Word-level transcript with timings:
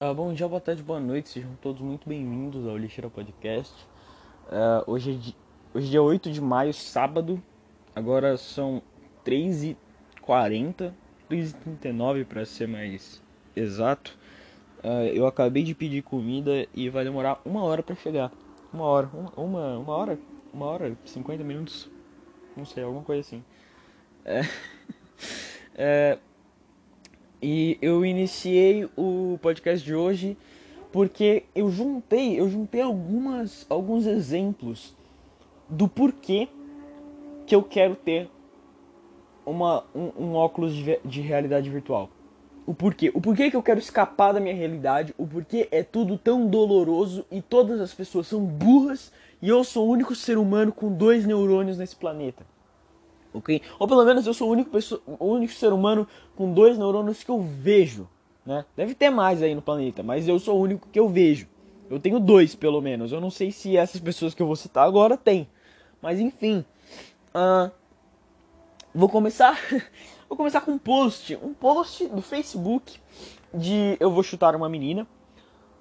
Uh, 0.00 0.14
bom 0.14 0.32
dia, 0.32 0.46
boa 0.46 0.60
tarde, 0.60 0.80
boa 0.80 1.00
noite, 1.00 1.28
sejam 1.28 1.58
todos 1.60 1.82
muito 1.82 2.08
bem-vindos 2.08 2.64
ao 2.68 2.78
Lixeira 2.78 3.10
Podcast. 3.10 3.74
Uh, 4.46 4.88
hoje, 4.88 5.10
é 5.10 5.14
di... 5.14 5.36
hoje 5.74 5.88
é 5.88 5.90
dia 5.90 6.00
8 6.00 6.30
de 6.30 6.40
maio, 6.40 6.72
sábado, 6.72 7.42
agora 7.96 8.36
são 8.36 8.80
3h40, 9.24 10.92
3h39 11.28 12.24
para 12.26 12.44
ser 12.44 12.68
mais 12.68 13.20
exato. 13.56 14.16
Uh, 14.84 15.08
eu 15.12 15.26
acabei 15.26 15.64
de 15.64 15.74
pedir 15.74 16.02
comida 16.02 16.64
e 16.72 16.88
vai 16.88 17.02
demorar 17.02 17.40
uma 17.44 17.64
hora 17.64 17.82
para 17.82 17.96
chegar. 17.96 18.30
Uma 18.72 18.84
hora, 18.84 19.10
uma, 19.12 19.32
uma, 19.36 19.78
uma 19.78 19.92
hora, 19.94 20.18
uma 20.54 20.66
hora, 20.66 20.96
50 21.06 21.42
minutos, 21.42 21.90
não 22.56 22.64
sei, 22.64 22.84
alguma 22.84 23.02
coisa 23.02 23.22
assim. 23.22 23.42
É, 24.24 24.42
é, 25.74 26.18
e 27.40 27.78
eu 27.80 28.04
iniciei 28.04 28.88
o 28.96 29.38
podcast 29.40 29.84
de 29.84 29.94
hoje 29.94 30.36
porque 30.90 31.44
eu 31.54 31.70
juntei, 31.70 32.40
eu 32.40 32.48
juntei 32.48 32.80
algumas, 32.80 33.66
alguns 33.68 34.06
exemplos 34.06 34.94
do 35.68 35.86
porquê 35.86 36.48
que 37.46 37.54
eu 37.54 37.62
quero 37.62 37.94
ter 37.94 38.28
uma, 39.44 39.84
um, 39.94 40.10
um 40.18 40.34
óculos 40.34 40.74
de, 40.74 40.98
de, 41.04 41.20
realidade 41.20 41.70
virtual. 41.70 42.10
O 42.66 42.74
porquê. 42.74 43.10
O 43.14 43.20
porquê 43.20 43.50
que 43.50 43.56
eu 43.56 43.62
quero 43.62 43.78
escapar 43.78 44.32
da 44.32 44.40
minha 44.40 44.54
realidade. 44.54 45.14
O 45.16 45.26
porquê 45.26 45.68
é 45.70 45.82
tudo 45.82 46.18
tão 46.18 46.46
doloroso 46.46 47.24
e 47.30 47.40
todas 47.40 47.80
as 47.80 47.94
pessoas 47.94 48.26
são 48.26 48.44
burras 48.44 49.12
e 49.40 49.48
eu 49.48 49.62
sou 49.62 49.86
o 49.86 49.90
único 49.90 50.14
ser 50.14 50.36
humano 50.36 50.72
com 50.72 50.92
dois 50.92 51.24
neurônios 51.24 51.78
nesse 51.78 51.96
planeta 51.96 52.44
ok? 53.32 53.60
Ou 53.78 53.88
pelo 53.88 54.04
menos 54.04 54.26
eu 54.26 54.34
sou 54.34 54.48
o 54.48 54.52
único, 54.52 54.70
pessoa, 54.70 55.00
o 55.06 55.26
único 55.26 55.52
ser 55.52 55.72
humano 55.72 56.06
com 56.36 56.52
dois 56.52 56.78
neurônios 56.78 57.22
que 57.22 57.30
eu 57.30 57.40
vejo, 57.40 58.08
né? 58.44 58.64
Deve 58.76 58.94
ter 58.94 59.10
mais 59.10 59.42
aí 59.42 59.54
no 59.54 59.62
planeta, 59.62 60.02
mas 60.02 60.26
eu 60.28 60.38
sou 60.38 60.58
o 60.58 60.62
único 60.62 60.88
que 60.88 60.98
eu 60.98 61.08
vejo. 61.08 61.46
Eu 61.90 61.98
tenho 61.98 62.20
dois, 62.20 62.54
pelo 62.54 62.80
menos. 62.80 63.12
Eu 63.12 63.20
não 63.20 63.30
sei 63.30 63.50
se 63.50 63.76
essas 63.76 64.00
pessoas 64.00 64.34
que 64.34 64.42
eu 64.42 64.46
vou 64.46 64.56
citar 64.56 64.86
agora 64.86 65.16
têm. 65.16 65.48
Mas 66.02 66.20
enfim. 66.20 66.64
Uh, 67.34 67.70
vou 68.94 69.08
começar. 69.08 69.58
vou 70.28 70.36
começar 70.36 70.60
com 70.60 70.72
um 70.72 70.78
post. 70.78 71.36
Um 71.42 71.54
post 71.54 72.06
do 72.08 72.20
Facebook 72.20 73.00
de 73.54 73.96
Eu 73.98 74.10
Vou 74.10 74.22
Chutar 74.22 74.54
uma 74.54 74.68
Menina. 74.68 75.06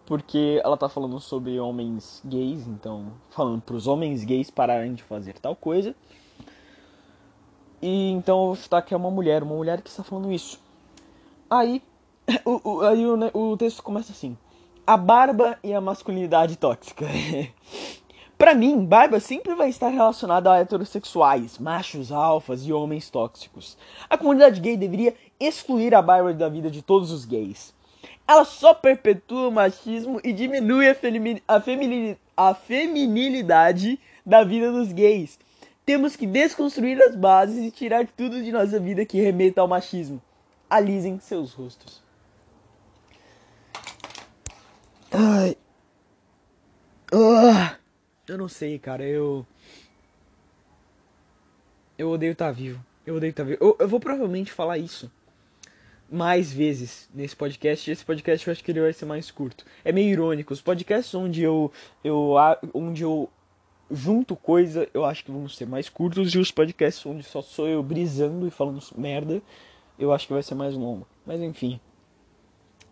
Porque 0.05 0.61
ela 0.63 0.77
tá 0.77 0.87
falando 0.87 1.19
sobre 1.19 1.59
homens 1.59 2.21
gays, 2.23 2.65
então 2.65 3.11
falando 3.29 3.61
pros 3.61 3.87
homens 3.87 4.23
gays 4.23 4.49
pararem 4.49 4.93
de 4.93 5.03
fazer 5.03 5.33
tal 5.33 5.53
coisa. 5.53 5.93
E 7.81 8.11
então 8.11 8.39
eu 8.39 8.45
vou 8.47 8.55
chutar 8.55 8.81
que 8.81 8.93
é 8.93 8.97
uma 8.97 9.11
mulher, 9.11 9.43
uma 9.43 9.55
mulher 9.55 9.81
que 9.81 9.89
está 9.89 10.03
falando 10.03 10.31
isso. 10.31 10.59
Aí, 11.49 11.81
o, 12.45 12.69
o, 12.69 12.81
aí 12.81 13.05
o, 13.05 13.17
o 13.33 13.57
texto 13.57 13.83
começa 13.83 14.11
assim: 14.11 14.37
A 14.85 14.97
barba 14.97 15.57
e 15.63 15.73
a 15.73 15.81
masculinidade 15.81 16.55
tóxica. 16.57 17.05
Para 18.37 18.53
mim, 18.53 18.85
barba 18.85 19.19
sempre 19.19 19.55
vai 19.55 19.69
estar 19.69 19.89
relacionada 19.89 20.51
a 20.51 20.59
heterossexuais, 20.59 21.57
machos 21.57 22.11
alfas 22.11 22.67
e 22.67 22.71
homens 22.71 23.09
tóxicos. 23.09 23.75
A 24.07 24.15
comunidade 24.15 24.61
gay 24.61 24.77
deveria 24.77 25.15
excluir 25.39 25.95
a 25.95 26.03
barba 26.03 26.31
da 26.33 26.47
vida 26.47 26.69
de 26.69 26.83
todos 26.83 27.11
os 27.11 27.25
gays. 27.25 27.73
Ela 28.27 28.45
só 28.45 28.75
perpetua 28.75 29.47
o 29.47 29.51
machismo 29.51 30.21
e 30.23 30.31
diminui 30.33 30.87
a, 30.87 30.95
a, 31.47 32.47
a 32.49 32.53
feminilidade 32.53 33.99
da 34.23 34.43
vida 34.43 34.71
dos 34.71 34.91
gays. 34.91 35.39
Temos 35.87 36.17
que 36.17 36.27
desconstruir 36.27 37.01
as 37.01 37.15
bases 37.15 37.63
e 37.63 37.71
tirar 37.71 38.05
tudo 38.05 38.43
de 38.43 38.51
nossa 38.51 38.77
vida 38.77 39.05
que 39.05 39.21
remeta 39.21 39.61
ao 39.61 39.69
machismo. 39.69 40.21
Alisem 40.69 41.17
seus 41.17 41.53
rostos. 41.53 42.03
Ai. 45.09 45.55
Uh, 47.13 47.73
eu 48.27 48.37
não 48.37 48.49
sei, 48.49 48.77
cara. 48.77 49.01
Eu. 49.05 49.47
Eu 51.97 52.09
odeio 52.09 52.33
estar 52.33 52.47
tá 52.47 52.51
vivo. 52.51 52.85
Eu 53.05 53.15
odeio 53.15 53.29
estar 53.29 53.43
tá 53.43 53.49
vivo. 53.51 53.63
Eu, 53.63 53.77
eu, 53.79 53.87
vou 53.87 54.01
provavelmente 54.01 54.51
falar 54.51 54.77
isso 54.77 55.09
mais 56.11 56.51
vezes 56.51 57.09
nesse 57.15 57.33
podcast. 57.33 57.89
Esse 57.89 58.03
podcast 58.03 58.45
eu 58.45 58.51
acho 58.51 58.61
que 58.61 58.71
ele 58.71 58.81
vai 58.81 58.91
ser 58.91 59.05
mais 59.05 59.31
curto. 59.31 59.65
É 59.85 59.93
meio 59.93 60.09
irônico. 60.09 60.51
Os 60.51 60.61
podcasts 60.61 61.15
onde 61.15 61.41
eu, 61.41 61.71
eu, 62.03 62.33
onde 62.73 63.03
eu 63.03 63.29
junto 63.89 64.35
coisa, 64.35 64.87
eu 64.93 65.05
acho 65.05 65.23
que 65.23 65.31
vão 65.31 65.47
ser 65.47 65.65
mais 65.65 65.89
curtos 65.89 66.33
e 66.33 66.37
os 66.37 66.51
podcasts 66.51 67.05
onde 67.05 67.23
só 67.23 67.41
sou 67.41 67.67
eu 67.67 67.81
brisando 67.81 68.47
e 68.47 68.51
falando 68.51 68.81
merda, 68.95 69.41
eu 69.97 70.11
acho 70.11 70.27
que 70.27 70.33
vai 70.33 70.43
ser 70.43 70.55
mais 70.55 70.75
longo. 70.75 71.07
Mas 71.25 71.41
enfim. 71.41 71.79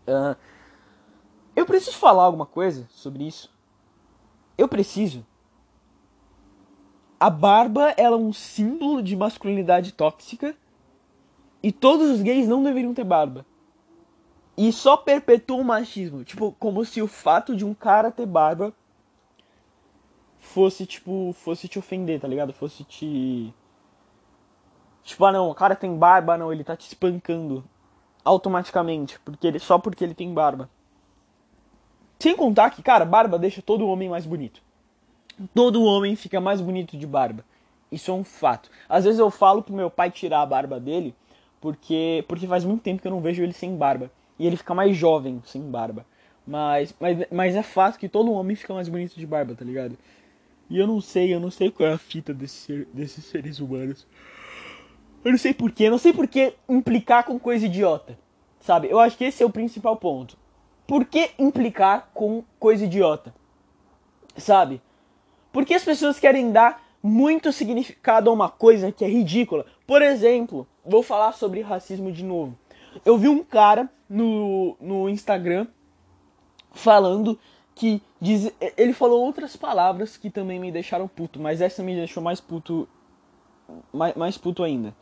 Uh, 0.07 0.35
eu 1.55 1.65
preciso 1.65 1.97
falar 1.97 2.23
alguma 2.23 2.45
coisa 2.45 2.87
sobre 2.89 3.25
isso. 3.25 3.51
Eu 4.57 4.67
preciso. 4.67 5.25
A 7.19 7.29
barba 7.29 7.93
ela 7.97 8.15
é 8.15 8.19
um 8.19 8.33
símbolo 8.33 9.01
de 9.01 9.15
masculinidade 9.15 9.93
tóxica 9.93 10.55
e 11.63 11.71
todos 11.71 12.09
os 12.09 12.21
gays 12.21 12.47
não 12.47 12.63
deveriam 12.63 12.93
ter 12.93 13.03
barba. 13.03 13.45
E 14.57 14.71
só 14.71 14.95
perpetua 14.95 15.57
o 15.57 15.63
machismo. 15.63 16.23
Tipo, 16.23 16.55
como 16.59 16.85
se 16.85 17.01
o 17.01 17.07
fato 17.07 17.55
de 17.55 17.65
um 17.65 17.73
cara 17.73 18.11
ter 18.11 18.25
barba 18.25 18.73
fosse, 20.45 20.85
tipo, 20.85 21.33
fosse 21.33 21.67
te 21.67 21.77
ofender, 21.79 22.19
tá 22.19 22.27
ligado? 22.27 22.53
Fosse 22.53 22.83
te. 22.83 23.53
Tipo, 25.03 25.25
ah 25.25 25.31
não, 25.31 25.49
o 25.49 25.55
cara 25.55 25.75
tem 25.75 25.95
barba, 25.95 26.37
não, 26.37 26.51
ele 26.51 26.63
tá 26.63 26.75
te 26.75 26.87
espancando 26.87 27.63
automaticamente, 28.23 29.19
porque 29.19 29.45
ele 29.45 29.59
só 29.59 29.77
porque 29.77 30.03
ele 30.03 30.13
tem 30.13 30.33
barba. 30.33 30.69
Sem 32.19 32.35
contar 32.35 32.71
que, 32.71 32.81
cara, 32.81 33.05
barba 33.05 33.37
deixa 33.37 33.61
todo 33.61 33.87
homem 33.87 34.09
mais 34.09 34.25
bonito. 34.25 34.61
Todo 35.53 35.83
homem 35.83 36.15
fica 36.15 36.39
mais 36.39 36.61
bonito 36.61 36.97
de 36.97 37.05
barba. 37.05 37.43
Isso 37.91 38.09
é 38.09 38.13
um 38.13 38.23
fato. 38.23 38.69
Às 38.89 39.03
vezes 39.03 39.19
eu 39.19 39.29
falo 39.29 39.61
pro 39.61 39.75
meu 39.75 39.91
pai 39.91 40.09
tirar 40.09 40.41
a 40.41 40.45
barba 40.45 40.79
dele, 40.79 41.13
porque 41.61 42.23
porque 42.27 42.47
faz 42.47 42.63
muito 42.63 42.81
tempo 42.81 43.01
que 43.01 43.07
eu 43.07 43.11
não 43.11 43.21
vejo 43.21 43.43
ele 43.43 43.53
sem 43.53 43.75
barba. 43.75 44.09
E 44.39 44.47
ele 44.47 44.57
fica 44.57 44.73
mais 44.73 44.95
jovem 44.95 45.41
sem 45.45 45.61
barba. 45.61 46.05
Mas, 46.47 46.95
mas, 46.99 47.25
mas 47.31 47.55
é 47.55 47.63
fato 47.63 47.97
que 47.97 48.07
todo 48.07 48.31
homem 48.31 48.55
fica 48.55 48.73
mais 48.73 48.87
bonito 48.87 49.15
de 49.15 49.25
barba, 49.25 49.55
tá 49.55 49.65
ligado? 49.65 49.97
E 50.69 50.77
eu 50.79 50.87
não 50.87 50.99
sei, 50.99 51.33
eu 51.33 51.39
não 51.39 51.51
sei 51.51 51.69
qual 51.69 51.89
é 51.89 51.93
a 51.93 51.97
fita 51.97 52.33
desse, 52.33 52.87
desses 52.93 53.25
seres 53.25 53.59
humanos. 53.59 54.07
Eu 55.23 55.31
não 55.31 55.37
sei 55.37 55.53
porquê, 55.53 55.89
não 55.89 55.97
sei 55.97 56.13
porquê 56.13 56.53
implicar 56.67 57.23
com 57.23 57.39
coisa 57.39 57.65
idiota. 57.65 58.17
Sabe? 58.59 58.89
Eu 58.89 58.99
acho 58.99 59.17
que 59.17 59.23
esse 59.23 59.43
é 59.43 59.45
o 59.45 59.49
principal 59.49 59.95
ponto. 59.97 60.37
Por 60.87 61.05
que 61.05 61.31
implicar 61.37 62.09
com 62.13 62.43
coisa 62.59 62.85
idiota? 62.85 63.33
Sabe? 64.37 64.81
Porque 65.51 65.73
as 65.73 65.83
pessoas 65.83 66.19
querem 66.19 66.51
dar 66.51 66.83
muito 67.01 67.51
significado 67.51 68.29
a 68.29 68.33
uma 68.33 68.49
coisa 68.49 68.91
que 68.91 69.05
é 69.05 69.07
ridícula. 69.07 69.65
Por 69.85 70.01
exemplo, 70.01 70.67
vou 70.83 71.03
falar 71.03 71.31
sobre 71.33 71.61
racismo 71.61 72.11
de 72.11 72.23
novo. 72.23 72.57
Eu 73.05 73.17
vi 73.17 73.27
um 73.27 73.43
cara 73.43 73.89
no, 74.09 74.75
no 74.79 75.07
Instagram 75.09 75.67
falando 76.71 77.39
que 77.75 78.01
diz, 78.21 78.51
ele 78.77 78.93
falou 78.93 79.23
outras 79.23 79.55
palavras 79.57 80.15
que 80.15 80.29
também 80.29 80.59
me 80.59 80.71
deixaram 80.71 81.07
puto, 81.07 81.39
mas 81.39 81.59
essa 81.59 81.83
me 81.83 81.93
deixou 81.93 82.23
mais 82.23 82.39
puto, 82.39 82.87
mais, 83.91 84.15
mais 84.15 84.37
puto 84.37 84.63
ainda. 84.63 84.95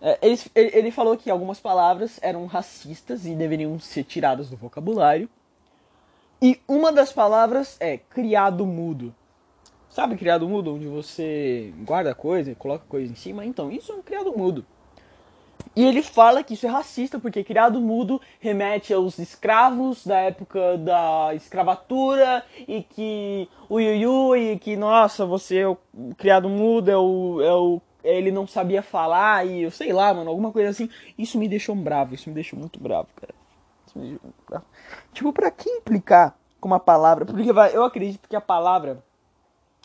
É, 0.00 0.18
ele, 0.20 0.38
ele 0.54 0.90
falou 0.90 1.16
que 1.16 1.30
algumas 1.30 1.60
palavras 1.60 2.18
eram 2.20 2.44
racistas 2.46 3.24
e 3.24 3.34
deveriam 3.34 3.78
ser 3.78 4.04
tiradas 4.04 4.50
do 4.50 4.56
vocabulário. 4.56 5.28
E 6.42 6.60
uma 6.68 6.92
das 6.92 7.12
palavras 7.12 7.76
é 7.80 7.96
criado 7.96 8.66
mudo. 8.66 9.14
Sabe 9.88 10.16
criado 10.16 10.46
mudo, 10.46 10.74
onde 10.74 10.86
você 10.86 11.72
guarda 11.78 12.14
coisa, 12.14 12.54
coloca 12.56 12.84
coisa 12.86 13.10
em 13.10 13.16
cima? 13.16 13.46
Então, 13.46 13.70
isso 13.70 13.92
é 13.92 13.94
um 13.94 14.02
criado 14.02 14.36
mudo. 14.36 14.66
E 15.74 15.84
ele 15.84 16.02
fala 16.02 16.42
que 16.42 16.54
isso 16.54 16.66
é 16.66 16.70
racista 16.70 17.18
porque 17.18 17.44
criado 17.44 17.80
mudo 17.80 18.20
remete 18.40 18.92
aos 18.92 19.18
escravos 19.18 20.06
da 20.06 20.18
época 20.18 20.78
da 20.78 21.34
escravatura 21.34 22.44
e 22.66 22.82
que 22.82 23.48
o 23.68 23.80
Yuyu 23.80 24.36
e 24.36 24.58
que, 24.58 24.76
nossa, 24.76 25.26
você 25.26 25.58
é 25.58 25.68
o 25.68 25.76
criado 26.16 26.48
mudo, 26.48 26.90
é 26.90 26.96
o, 26.96 27.40
é 27.42 27.54
o, 27.54 27.80
ele 28.02 28.30
não 28.30 28.46
sabia 28.46 28.82
falar 28.82 29.46
e 29.46 29.62
eu 29.62 29.70
sei 29.70 29.92
lá, 29.92 30.14
mano, 30.14 30.30
alguma 30.30 30.52
coisa 30.52 30.70
assim. 30.70 30.88
Isso 31.18 31.38
me 31.38 31.48
deixou 31.48 31.74
bravo, 31.74 32.14
isso 32.14 32.28
me 32.28 32.34
deixou 32.34 32.58
muito 32.58 32.78
bravo, 32.78 33.08
cara. 33.16 33.34
Isso 33.86 33.98
me 33.98 34.08
deixou 34.08 34.22
muito 34.22 34.42
bravo. 34.48 34.64
Tipo, 35.12 35.32
pra 35.32 35.50
que 35.50 35.68
implicar 35.68 36.36
com 36.60 36.68
uma 36.68 36.80
palavra? 36.80 37.26
Porque 37.26 37.50
eu 37.74 37.84
acredito 37.84 38.28
que 38.28 38.36
a 38.36 38.40
palavra 38.40 39.04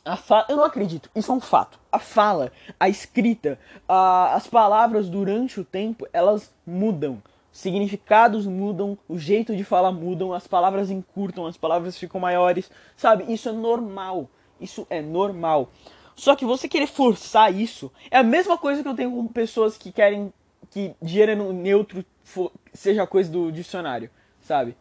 a 0.04 0.16
fala, 0.16 0.46
eu 0.50 0.58
não 0.58 0.64
acredito, 0.64 1.10
isso 1.16 1.32
é 1.32 1.36
um 1.36 1.40
fato. 1.40 1.80
A 1.92 2.00
fala, 2.00 2.52
a 2.80 2.90
escrita, 2.90 3.60
a, 3.88 4.34
as 4.34 4.48
palavras 4.48 5.10
durante 5.10 5.60
o 5.60 5.66
tempo, 5.66 6.08
elas 6.12 6.54
mudam. 6.66 7.22
Significados 7.52 8.46
mudam, 8.46 8.98
o 9.10 9.18
jeito 9.18 9.56
de 9.56 9.64
falar 9.64 9.92
mudam, 9.92 10.34
as 10.34 10.48
palavras 10.48 10.90
encurtam, 10.90 11.46
as 11.46 11.58
palavras 11.58 11.98
ficam 11.98 12.20
maiores, 12.20 12.72
sabe? 12.96 13.32
Isso 13.32 13.50
é 13.50 13.52
normal. 13.52 14.30
Isso 14.60 14.88
é 14.90 15.02
normal. 15.02 15.70
Só 16.16 16.36
que 16.36 16.46
você 16.46 16.68
querer 16.70 16.88
forçar 16.88 17.54
isso 17.54 17.92
é 18.10 18.18
a 18.18 18.24
mesma 18.24 18.58
coisa 18.58 18.82
que 18.82 18.88
eu 18.88 18.96
tenho 18.96 19.12
com 19.12 19.28
pessoas 19.28 19.78
que 19.78 19.92
querem 19.92 20.32
que 20.70 20.96
gênero 21.02 21.52
neutro 21.52 22.06
for, 22.24 22.52
seja 22.74 23.06
coisa 23.06 23.30
do 23.30 23.52
dicionário, 23.52 24.10
sabe? 24.40 24.78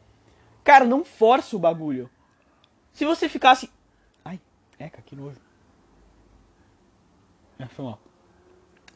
cara, 0.70 0.84
não 0.84 1.04
força 1.04 1.56
o 1.56 1.58
bagulho. 1.58 2.08
Se 2.92 3.04
você 3.04 3.28
ficasse. 3.28 3.68
Eca, 4.80 5.02
que 5.02 5.14
nojo. 5.14 5.36
É, 7.58 7.66
foi 7.66 7.84
mal. 7.84 7.98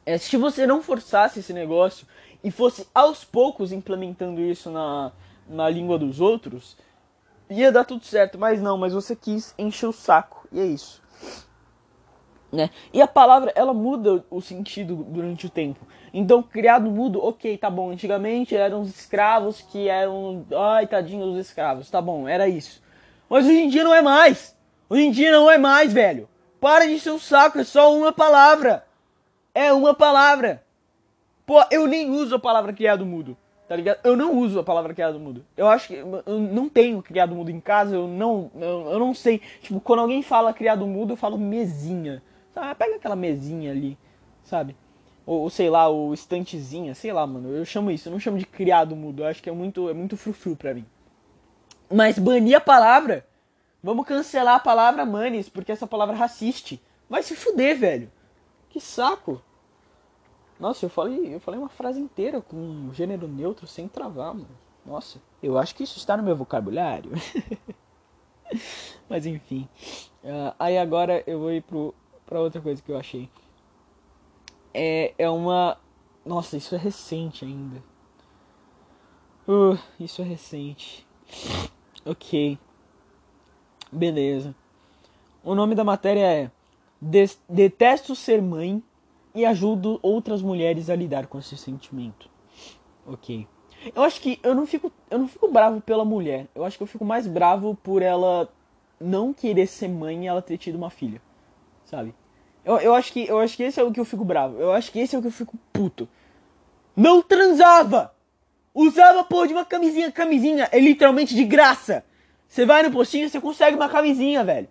É, 0.07 0.17
se 0.17 0.37
você 0.39 0.67
não 0.67 0.83
forçasse 0.83 1.41
esse 1.41 1.53
negócio 1.53 2.07
e 2.43 2.51
fosse 2.51 2.89
aos 2.95 3.23
poucos 3.23 3.71
implementando 3.71 4.41
isso 4.41 4.71
na, 4.71 5.13
na 5.47 5.69
língua 5.69 5.99
dos 5.99 6.21
outros, 6.21 6.77
ia 7.51 7.71
dar 7.71 7.85
tudo 7.85 8.03
certo. 8.05 8.39
Mas 8.39 8.63
não, 8.63 8.79
mas 8.79 8.95
você 8.95 9.15
quis 9.15 9.55
encher 9.59 9.87
o 9.87 9.93
saco. 9.93 10.49
E 10.51 10.59
é 10.59 10.65
isso. 10.65 11.03
Né? 12.51 12.71
E 12.93 13.03
a 13.03 13.07
palavra, 13.07 13.53
ela 13.55 13.75
muda 13.75 14.25
o 14.31 14.41
sentido 14.41 14.97
durante 14.97 15.47
o 15.47 15.51
tempo. 15.51 15.87
Então, 16.15 16.43
criado 16.43 16.91
mudo, 16.91 17.23
ok, 17.23 17.59
tá 17.59 17.69
bom. 17.69 17.91
Antigamente 17.91 18.57
eram 18.57 18.81
os 18.81 18.89
escravos 18.89 19.61
que 19.61 19.89
eram. 19.89 20.47
Ai, 20.57 20.87
tadinho 20.87 21.27
dos 21.27 21.39
escravos. 21.39 21.91
Tá 21.91 22.01
bom, 22.01 22.27
era 22.27 22.49
isso. 22.49 22.83
Mas 23.29 23.45
hoje 23.45 23.59
em 23.59 23.69
dia 23.69 23.85
não 23.85 23.95
é 23.95 24.01
mais. 24.01 24.54
Hoje 24.89 25.03
em 25.03 25.11
dia 25.11 25.33
não 25.33 25.51
é 25.51 25.59
mais, 25.59 25.93
velho. 25.93 26.29
Para 26.61 26.87
de 26.87 26.99
ser 26.99 27.11
um 27.11 27.19
saco, 27.19 27.59
é 27.59 27.65
só 27.65 27.95
uma 27.97 28.13
palavra. 28.13 28.87
É 29.55 29.73
uma 29.73 29.95
palavra. 29.95 30.63
Pô, 31.47 31.63
eu 31.71 31.87
nem 31.87 32.11
uso 32.11 32.35
a 32.35 32.39
palavra 32.39 32.73
criado 32.73 33.05
mudo. 33.05 33.37
Tá 33.69 33.77
ligado? 33.77 33.99
Eu 34.05 34.15
não 34.17 34.39
uso 34.39 34.59
a 34.59 34.65
palavra 34.65 34.93
criado 34.93 35.19
mudo. 35.19 35.45
Eu 35.57 35.67
acho 35.69 35.89
que 35.89 35.95
eu 35.95 36.39
não 36.39 36.69
tenho 36.69 37.03
criado 37.03 37.35
mudo 37.35 37.51
em 37.51 37.61
casa, 37.61 37.95
eu 37.95 38.07
não, 38.07 38.51
eu, 38.57 38.91
eu 38.93 38.99
não 38.99 39.15
sei. 39.15 39.41
Tipo, 39.63 39.81
quando 39.81 40.01
alguém 40.01 40.23
fala 40.23 40.53
criado 40.53 40.87
mudo, 40.87 41.15
eu 41.15 41.17
falo 41.17 41.39
mesinha. 41.39 42.23
Sabe? 42.55 42.75
Pega 42.75 42.97
aquela 42.97 43.17
mesinha 43.17 43.71
ali, 43.71 43.97
sabe? 44.43 44.77
Ou, 45.27 45.43
ou, 45.43 45.51
sei 45.51 45.71
lá, 45.71 45.89
o 45.89 46.13
estantezinha, 46.13 46.95
sei 46.95 47.13
lá, 47.13 47.27
mano. 47.27 47.57
Eu 47.57 47.65
chamo 47.65 47.91
isso, 47.91 48.09
eu 48.09 48.13
não 48.13 48.21
chamo 48.21 48.39
de 48.39 48.45
criado 48.45 48.95
mudo. 48.95 49.23
Eu 49.23 49.27
acho 49.27 49.43
que 49.43 49.49
é 49.49 49.53
muito, 49.53 49.89
é 49.89 49.95
muito 49.95 50.17
frufru 50.17 50.55
pra 50.55 50.75
mim. 50.75 50.85
Mas 51.91 52.19
banir 52.19 52.57
a 52.57 52.61
palavra. 52.61 53.27
Vamos 53.85 54.07
cancelar 54.07 54.55
a 54.55 54.61
palavra 54.61 55.05
manes, 55.05 55.51
porque 55.51 55.71
essa 55.71 55.87
palavra 55.87 56.17
raciste. 56.17 56.83
Vai 57.07 57.23
se 57.23 57.37
fuder, 57.37 57.79
velho. 57.79 58.11
Que 58.71 58.81
saco. 58.81 59.43
Nossa, 60.59 60.87
eu 60.87 60.89
falei, 60.89 61.35
eu 61.35 61.39
falei 61.39 61.61
uma 61.61 61.69
frase 61.69 62.01
inteira 62.01 62.41
com 62.41 62.91
gênero 62.95 63.29
neutro 63.29 63.67
sem 63.67 63.87
travar, 63.87 64.33
mano. 64.33 64.49
Nossa, 64.87 65.21
eu 65.43 65.59
acho 65.59 65.75
que 65.75 65.83
isso 65.83 65.99
está 65.99 66.17
no 66.17 66.23
meu 66.23 66.35
vocabulário. 66.35 67.11
Mas 69.07 69.27
enfim. 69.27 69.69
Uh, 70.23 70.55
aí 70.59 70.79
agora 70.79 71.23
eu 71.27 71.39
vou 71.39 71.53
ir 71.53 71.61
pro, 71.61 71.95
pra 72.25 72.41
outra 72.41 72.63
coisa 72.63 72.83
que 72.83 72.91
eu 72.91 72.97
achei. 72.97 73.29
É, 74.73 75.13
é 75.19 75.29
uma. 75.29 75.77
Nossa, 76.25 76.57
isso 76.57 76.75
é 76.75 76.79
recente 76.79 77.45
ainda. 77.45 77.83
Uh, 79.47 79.79
isso 80.01 80.23
é 80.23 80.25
recente. 80.25 81.07
Ok. 82.03 82.59
Beleza. 83.95 84.55
O 85.43 85.55
nome 85.55 85.75
da 85.75 85.85
matéria 85.85 86.27
é 86.27 86.51
Detesto 87.49 88.15
ser 88.15 88.41
mãe 88.41 88.83
e 89.35 89.45
ajudo 89.45 89.99
outras 90.03 90.41
mulheres 90.41 90.89
a 90.89 90.97
lidar 90.97 91.27
com 91.27 91.39
esse 91.39 91.57
sentimento. 91.57 92.31
Ok. 93.07 93.47
Eu 93.95 94.03
acho 94.03 94.21
que 94.21 94.41
eu 94.43 94.55
não 94.55 94.67
fico, 94.67 94.91
eu 95.11 95.19
não 95.19 95.29
fico 95.29 95.49
bravo 95.49 95.81
pela 95.81 96.05
mulher. 96.05 96.47
Eu 96.55 96.65
acho 96.65 96.77
que 96.77 96.83
eu 96.83 96.87
fico 96.87 97.05
mais 97.05 97.27
bravo 97.27 97.75
por 97.83 98.01
ela 98.01 98.49
não 98.99 99.35
querer 99.35 99.67
ser 99.67 99.89
mãe 99.89 100.25
e 100.25 100.27
ela 100.27 100.41
ter 100.41 100.57
tido 100.57 100.77
uma 100.77 100.89
filha. 100.89 101.21
Sabe? 101.85 102.15
Eu, 102.65 102.79
eu, 102.79 102.95
acho 102.95 103.13
que, 103.13 103.29
eu 103.29 103.39
acho 103.39 103.57
que 103.57 103.63
esse 103.63 103.79
é 103.79 103.83
o 103.83 103.93
que 103.93 104.01
eu 104.01 104.05
fico 104.05 104.25
bravo. 104.25 104.59
Eu 104.59 104.73
acho 104.73 104.91
que 104.91 104.99
esse 104.99 105.15
é 105.15 105.19
o 105.19 105.21
que 105.21 105.29
eu 105.29 105.33
fico 105.33 105.59
puto. 105.73 106.09
Não 106.97 107.21
transava! 107.21 108.15
Usava 108.75 109.23
porra 109.23 109.49
de 109.49 109.53
uma 109.53 109.65
camisinha. 109.65 110.11
Camisinha 110.11 110.69
é 110.73 110.81
literalmente 110.81 111.35
de 111.35 111.45
graça. 111.45 112.05
Você 112.55 112.65
vai 112.65 112.85
no 112.85 112.93
postinho, 112.93 113.29
você 113.29 113.41
consegue 113.41 113.75
uma 113.75 113.89
camisinha, 113.89 114.45
velho. 114.45 114.69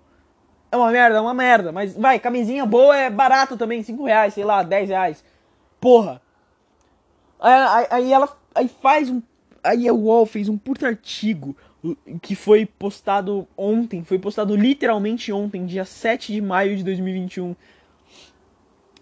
É 0.71 0.77
uma 0.77 0.89
merda, 0.89 1.17
é 1.17 1.19
uma 1.19 1.33
merda. 1.33 1.69
Mas 1.69 1.93
vai, 1.93 2.17
camisinha 2.17 2.65
boa 2.65 2.95
é 2.95 3.09
barato 3.09 3.57
também. 3.57 3.83
5 3.83 4.05
reais, 4.05 4.33
sei 4.33 4.45
lá, 4.45 4.63
10 4.63 4.87
reais. 4.87 5.25
Porra. 5.81 6.21
Aí, 7.37 7.87
aí, 7.89 8.13
ela 8.13 8.37
aí 8.55 8.69
faz 8.69 9.09
um. 9.09 9.21
Aí 9.61 9.85
a 9.85 9.93
UOL 9.93 10.25
fez 10.25 10.47
um 10.47 10.57
puta 10.57 10.87
artigo 10.87 11.57
que 12.21 12.35
foi 12.35 12.65
postado 12.65 13.45
ontem. 13.57 14.01
Foi 14.05 14.17
postado 14.17 14.55
literalmente 14.55 15.33
ontem, 15.33 15.65
dia 15.65 15.83
7 15.83 16.31
de 16.31 16.41
maio 16.41 16.77
de 16.77 16.85
2021 16.85 17.53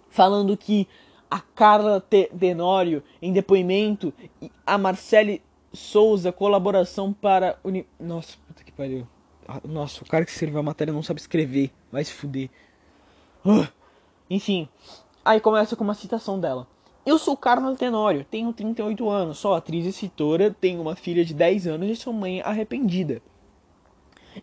falando 0.10 0.58
que 0.58 0.88
a 1.30 1.40
Carla 1.40 2.02
Tenório 2.02 3.04
em 3.22 3.32
depoimento 3.32 4.12
a 4.66 4.76
Marcele 4.80 5.44
Souza 5.74 6.32
colaboração 6.32 7.14
para 7.14 7.58
uni... 7.64 7.88
Nossa, 8.00 8.38
que 8.72 8.78
pariu. 8.78 9.08
Ah, 9.48 9.62
nossa, 9.68 10.04
o 10.04 10.08
cara 10.08 10.26
que 10.26 10.32
escreveu 10.32 10.60
a 10.60 10.64
matéria 10.64 10.94
não 10.94 11.04
sabe 11.04 11.20
escrever, 11.20 11.72
vai 11.92 12.04
se 12.04 12.14
fuder. 12.14 12.50
Uh. 13.46 13.68
Enfim, 14.30 14.70
aí 15.26 15.40
começa 15.40 15.76
com 15.76 15.84
uma 15.84 15.94
citação 15.94 16.40
dela. 16.40 16.68
Eu 17.06 17.18
sou 17.18 17.36
Carla 17.36 17.76
Tenório, 17.76 18.24
tenho 18.30 18.54
38 18.54 19.10
anos, 19.10 19.40
sou 19.40 19.54
atriz 19.54 19.86
e 19.86 19.90
escritora, 19.90 20.56
tenho 20.62 20.82
uma 20.82 20.96
filha 20.96 21.26
de 21.26 21.34
10 21.34 21.68
anos 21.68 21.90
e 21.90 21.96
sou 21.96 22.14
mãe 22.14 22.42
arrependida. 22.42 23.22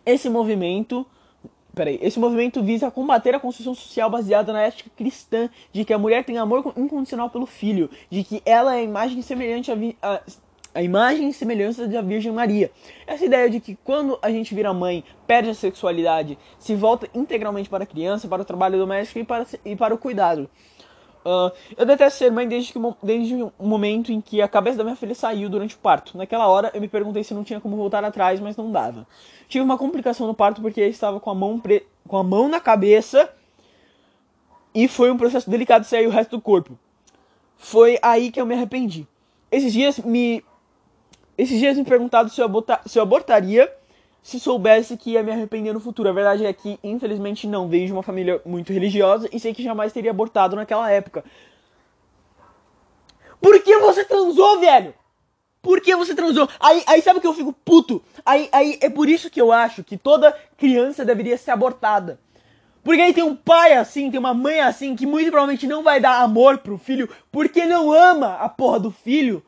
Esse 0.05 0.29
movimento 0.29 1.07
Peraí, 1.73 1.99
esse 2.01 2.19
movimento 2.19 2.63
visa 2.63 2.89
combater 2.89 3.35
a 3.35 3.39
construção 3.39 3.75
social 3.75 4.09
baseada 4.09 4.51
na 4.51 4.61
ética 4.61 4.89
cristã 4.97 5.49
de 5.71 5.85
que 5.85 5.93
a 5.93 5.97
mulher 5.97 6.25
tem 6.25 6.37
amor 6.37 6.73
incondicional 6.75 7.29
pelo 7.29 7.45
filho, 7.45 7.89
de 8.09 8.23
que 8.23 8.41
ela 8.43 8.75
é 8.75 8.79
a 8.79 8.83
imagem 8.83 9.21
semelhante 9.21 9.71
a, 9.71 10.21
a 10.73 10.81
imagem 10.81 11.29
e 11.29 11.33
semelhança 11.33 11.87
da 11.87 12.01
Virgem 12.01 12.31
Maria. 12.31 12.71
Essa 13.07 13.25
ideia 13.25 13.49
de 13.49 13.59
que 13.59 13.75
quando 13.83 14.19
a 14.21 14.29
gente 14.29 14.53
vira 14.53 14.73
mãe, 14.73 15.03
perde 15.25 15.49
a 15.49 15.53
sexualidade, 15.53 16.37
se 16.57 16.75
volta 16.75 17.07
integralmente 17.13 17.69
para 17.69 17.83
a 17.83 17.87
criança, 17.87 18.27
para 18.27 18.41
o 18.41 18.45
trabalho 18.45 18.77
doméstico 18.77 19.19
e 19.19 19.23
para, 19.23 19.45
e 19.65 19.75
para 19.75 19.93
o 19.93 19.97
cuidado. 19.97 20.49
Uh, 21.25 21.51
eu 21.77 21.85
detesto 21.85 22.17
ser 22.17 22.31
mãe 22.31 22.47
desde, 22.47 22.71
que, 22.71 22.79
desde 23.03 23.35
o 23.35 23.51
momento 23.59 24.11
em 24.11 24.21
que 24.21 24.41
a 24.41 24.47
cabeça 24.47 24.77
da 24.77 24.83
minha 24.83 24.95
filha 24.95 25.13
saiu 25.13 25.49
durante 25.49 25.75
o 25.75 25.77
parto. 25.77 26.17
Naquela 26.17 26.47
hora 26.47 26.71
eu 26.73 26.79
me 26.79 26.87
perguntei 26.87 27.23
se 27.23 27.33
não 27.33 27.43
tinha 27.43 27.59
como 27.59 27.75
voltar 27.75 28.03
atrás, 28.03 28.39
mas 28.39 28.55
não 28.55 28.71
dava. 28.71 29.05
Tive 29.47 29.63
uma 29.63 29.77
complicação 29.77 30.27
no 30.27 30.33
parto 30.33 30.61
porque 30.61 30.79
eu 30.79 30.87
estava 30.87 31.19
com 31.19 31.29
a 31.29 31.35
mão, 31.35 31.59
pre... 31.59 31.85
com 32.07 32.17
a 32.17 32.23
mão 32.23 32.47
na 32.47 32.59
cabeça 32.59 33.29
e 34.73 34.87
foi 34.87 35.11
um 35.11 35.17
processo 35.17 35.49
delicado 35.49 35.83
sair 35.83 36.07
o 36.07 36.11
resto 36.11 36.37
do 36.37 36.41
corpo. 36.41 36.77
Foi 37.57 37.99
aí 38.01 38.31
que 38.31 38.39
eu 38.39 38.45
me 38.45 38.55
arrependi. 38.55 39.05
Esses 39.51 39.73
dias 39.73 39.99
me 39.99 40.43
esses 41.41 41.57
dias 41.57 41.77
me 41.77 41.85
perguntaram 41.85 42.27
se 42.27 42.41
eu, 42.41 42.65
se 42.85 42.99
eu 42.99 43.03
abortaria 43.03 43.71
se 44.21 44.39
soubesse 44.39 44.97
que 44.97 45.11
ia 45.11 45.23
me 45.23 45.31
arrepender 45.31 45.73
no 45.73 45.79
futuro. 45.79 46.09
A 46.09 46.11
verdade 46.11 46.45
é 46.45 46.51
que, 46.51 46.77
infelizmente, 46.83 47.47
não. 47.47 47.67
Veio 47.69 47.87
de 47.87 47.93
uma 47.93 48.03
família 48.03 48.41
muito 48.45 48.73
religiosa 48.73 49.29
e 49.31 49.39
sei 49.39 49.53
que 49.53 49.63
jamais 49.63 49.93
teria 49.93 50.11
abortado 50.11 50.55
naquela 50.55 50.91
época. 50.91 51.23
Por 53.41 53.57
que 53.63 53.77
você 53.77 54.03
transou, 54.03 54.59
velho? 54.59 54.93
Por 55.61 55.81
que 55.81 55.95
você 55.95 56.13
transou? 56.13 56.47
Aí, 56.59 56.83
aí 56.85 57.01
sabe 57.01 57.19
que 57.19 57.27
eu 57.27 57.33
fico 57.33 57.53
puto? 57.53 58.01
Aí, 58.25 58.49
aí 58.51 58.77
é 58.81 58.89
por 58.89 59.07
isso 59.07 59.29
que 59.29 59.39
eu 59.39 59.51
acho 59.51 59.83
que 59.83 59.97
toda 59.97 60.35
criança 60.57 61.05
deveria 61.05 61.37
ser 61.37 61.51
abortada. 61.51 62.19
Porque 62.83 63.01
aí 63.01 63.13
tem 63.13 63.23
um 63.23 63.35
pai 63.35 63.73
assim, 63.73 64.09
tem 64.09 64.19
uma 64.19 64.33
mãe 64.33 64.59
assim, 64.59 64.95
que 64.95 65.05
muito 65.05 65.31
provavelmente 65.31 65.67
não 65.67 65.83
vai 65.83 65.99
dar 65.99 66.21
amor 66.21 66.59
pro 66.59 66.77
filho 66.77 67.09
porque 67.31 67.65
não 67.65 67.91
ama 67.91 68.35
a 68.35 68.47
porra 68.47 68.79
do 68.79 68.91
filho. 68.91 69.43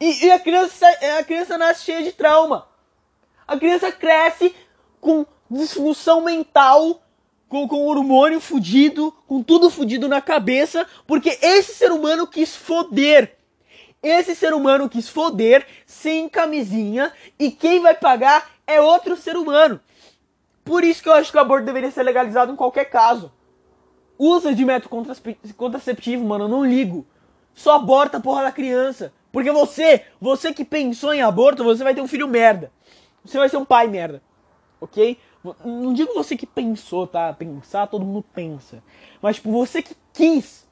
E, 0.00 0.26
e 0.26 0.30
a, 0.30 0.38
criança, 0.38 0.86
a 1.18 1.24
criança 1.24 1.56
nasce 1.56 1.84
cheia 1.84 2.02
de 2.02 2.12
trauma. 2.12 2.66
A 3.46 3.56
criança 3.56 3.92
cresce 3.92 4.54
com 5.00 5.26
disfunção 5.50 6.22
mental, 6.22 7.02
com, 7.48 7.68
com 7.68 7.86
hormônio 7.86 8.40
fudido, 8.40 9.12
com 9.26 9.42
tudo 9.42 9.70
fudido 9.70 10.08
na 10.08 10.20
cabeça, 10.20 10.86
porque 11.06 11.38
esse 11.40 11.74
ser 11.74 11.92
humano 11.92 12.26
quis 12.26 12.56
foder. 12.56 13.36
Esse 14.02 14.34
ser 14.34 14.52
humano 14.52 14.88
quis 14.88 15.08
foder 15.08 15.66
sem 15.86 16.28
camisinha 16.28 17.12
e 17.38 17.50
quem 17.50 17.80
vai 17.80 17.94
pagar 17.94 18.50
é 18.66 18.80
outro 18.80 19.16
ser 19.16 19.36
humano. 19.36 19.80
Por 20.64 20.84
isso 20.84 21.02
que 21.02 21.08
eu 21.08 21.14
acho 21.14 21.30
que 21.30 21.36
o 21.36 21.40
aborto 21.40 21.66
deveria 21.66 21.90
ser 21.90 22.02
legalizado 22.02 22.52
em 22.52 22.56
qualquer 22.56 22.86
caso. 22.86 23.32
Usa 24.18 24.54
de 24.54 24.64
método 24.64 25.04
contraceptivo, 25.56 26.24
mano, 26.24 26.44
eu 26.44 26.48
não 26.48 26.64
ligo. 26.64 27.06
Só 27.54 27.76
aborta 27.76 28.18
a 28.18 28.20
porra 28.20 28.42
da 28.42 28.52
criança. 28.52 29.12
Porque 29.34 29.50
você, 29.50 30.04
você 30.20 30.54
que 30.54 30.64
pensou 30.64 31.12
em 31.12 31.20
aborto, 31.20 31.64
você 31.64 31.82
vai 31.82 31.92
ter 31.92 32.00
um 32.00 32.06
filho 32.06 32.28
merda. 32.28 32.70
Você 33.24 33.36
vai 33.36 33.48
ser 33.48 33.56
um 33.56 33.64
pai 33.64 33.88
merda. 33.88 34.22
Ok? 34.80 35.18
Não 35.64 35.92
digo 35.92 36.14
você 36.14 36.36
que 36.36 36.46
pensou, 36.46 37.04
tá? 37.04 37.32
Pensar, 37.32 37.88
todo 37.88 38.04
mundo 38.04 38.24
pensa. 38.32 38.80
Mas, 39.20 39.34
tipo, 39.34 39.50
você 39.50 39.82
que 39.82 39.96
quis. 40.12 40.64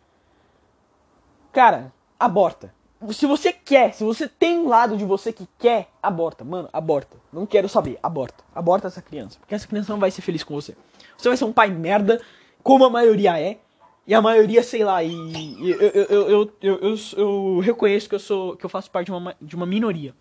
Cara, 1.53 1.93
aborta. 2.21 2.73
Se 3.11 3.27
você 3.27 3.53
quer, 3.53 3.95
se 3.95 4.05
você 4.05 4.29
tem 4.29 4.61
um 4.61 4.69
lado 4.69 4.97
de 4.97 5.05
você 5.05 5.33
que 5.33 5.49
quer, 5.59 5.89
aborta. 6.01 6.45
Mano, 6.45 6.69
aborta. 6.73 7.17
Não 7.33 7.45
quero 7.45 7.69
saber. 7.69 7.99
Aborta. 8.01 8.45
Aborta 8.55 8.87
essa 8.87 9.03
criança. 9.03 9.41
Porque 9.41 9.57
essa 9.57 9.67
criança 9.67 9.93
não 9.93 9.99
vai 9.99 10.13
ser 10.13 10.23
feliz 10.23 10.45
com 10.45 10.55
você. 10.55 10.77
Você 11.19 11.27
vai 11.27 11.37
ser 11.37 11.47
um 11.47 11.53
pai 11.53 11.69
merda, 11.69 12.23
como 12.63 12.85
a 12.85 12.91
maioria 12.91 13.41
é. 13.41 13.59
E 14.07 14.15
a 14.15 14.21
maioria, 14.21 14.63
sei 14.63 14.85
lá, 14.85 15.03
e, 15.03 15.13
eu, 15.61 15.81
eu, 15.81 16.51
eu, 16.61 16.97
eu, 17.17 17.59
reconheço 17.61 18.09
que 18.09 18.15
eu 18.15 18.19
sou. 18.19 18.57
que 18.57 18.67
eu 18.67 18.71
faço 18.71 18.91
parte 18.91 19.07
de 19.07 19.13
uma, 19.13 19.37
de 19.41 19.55
uma 19.55 19.65
minoria 19.65 20.13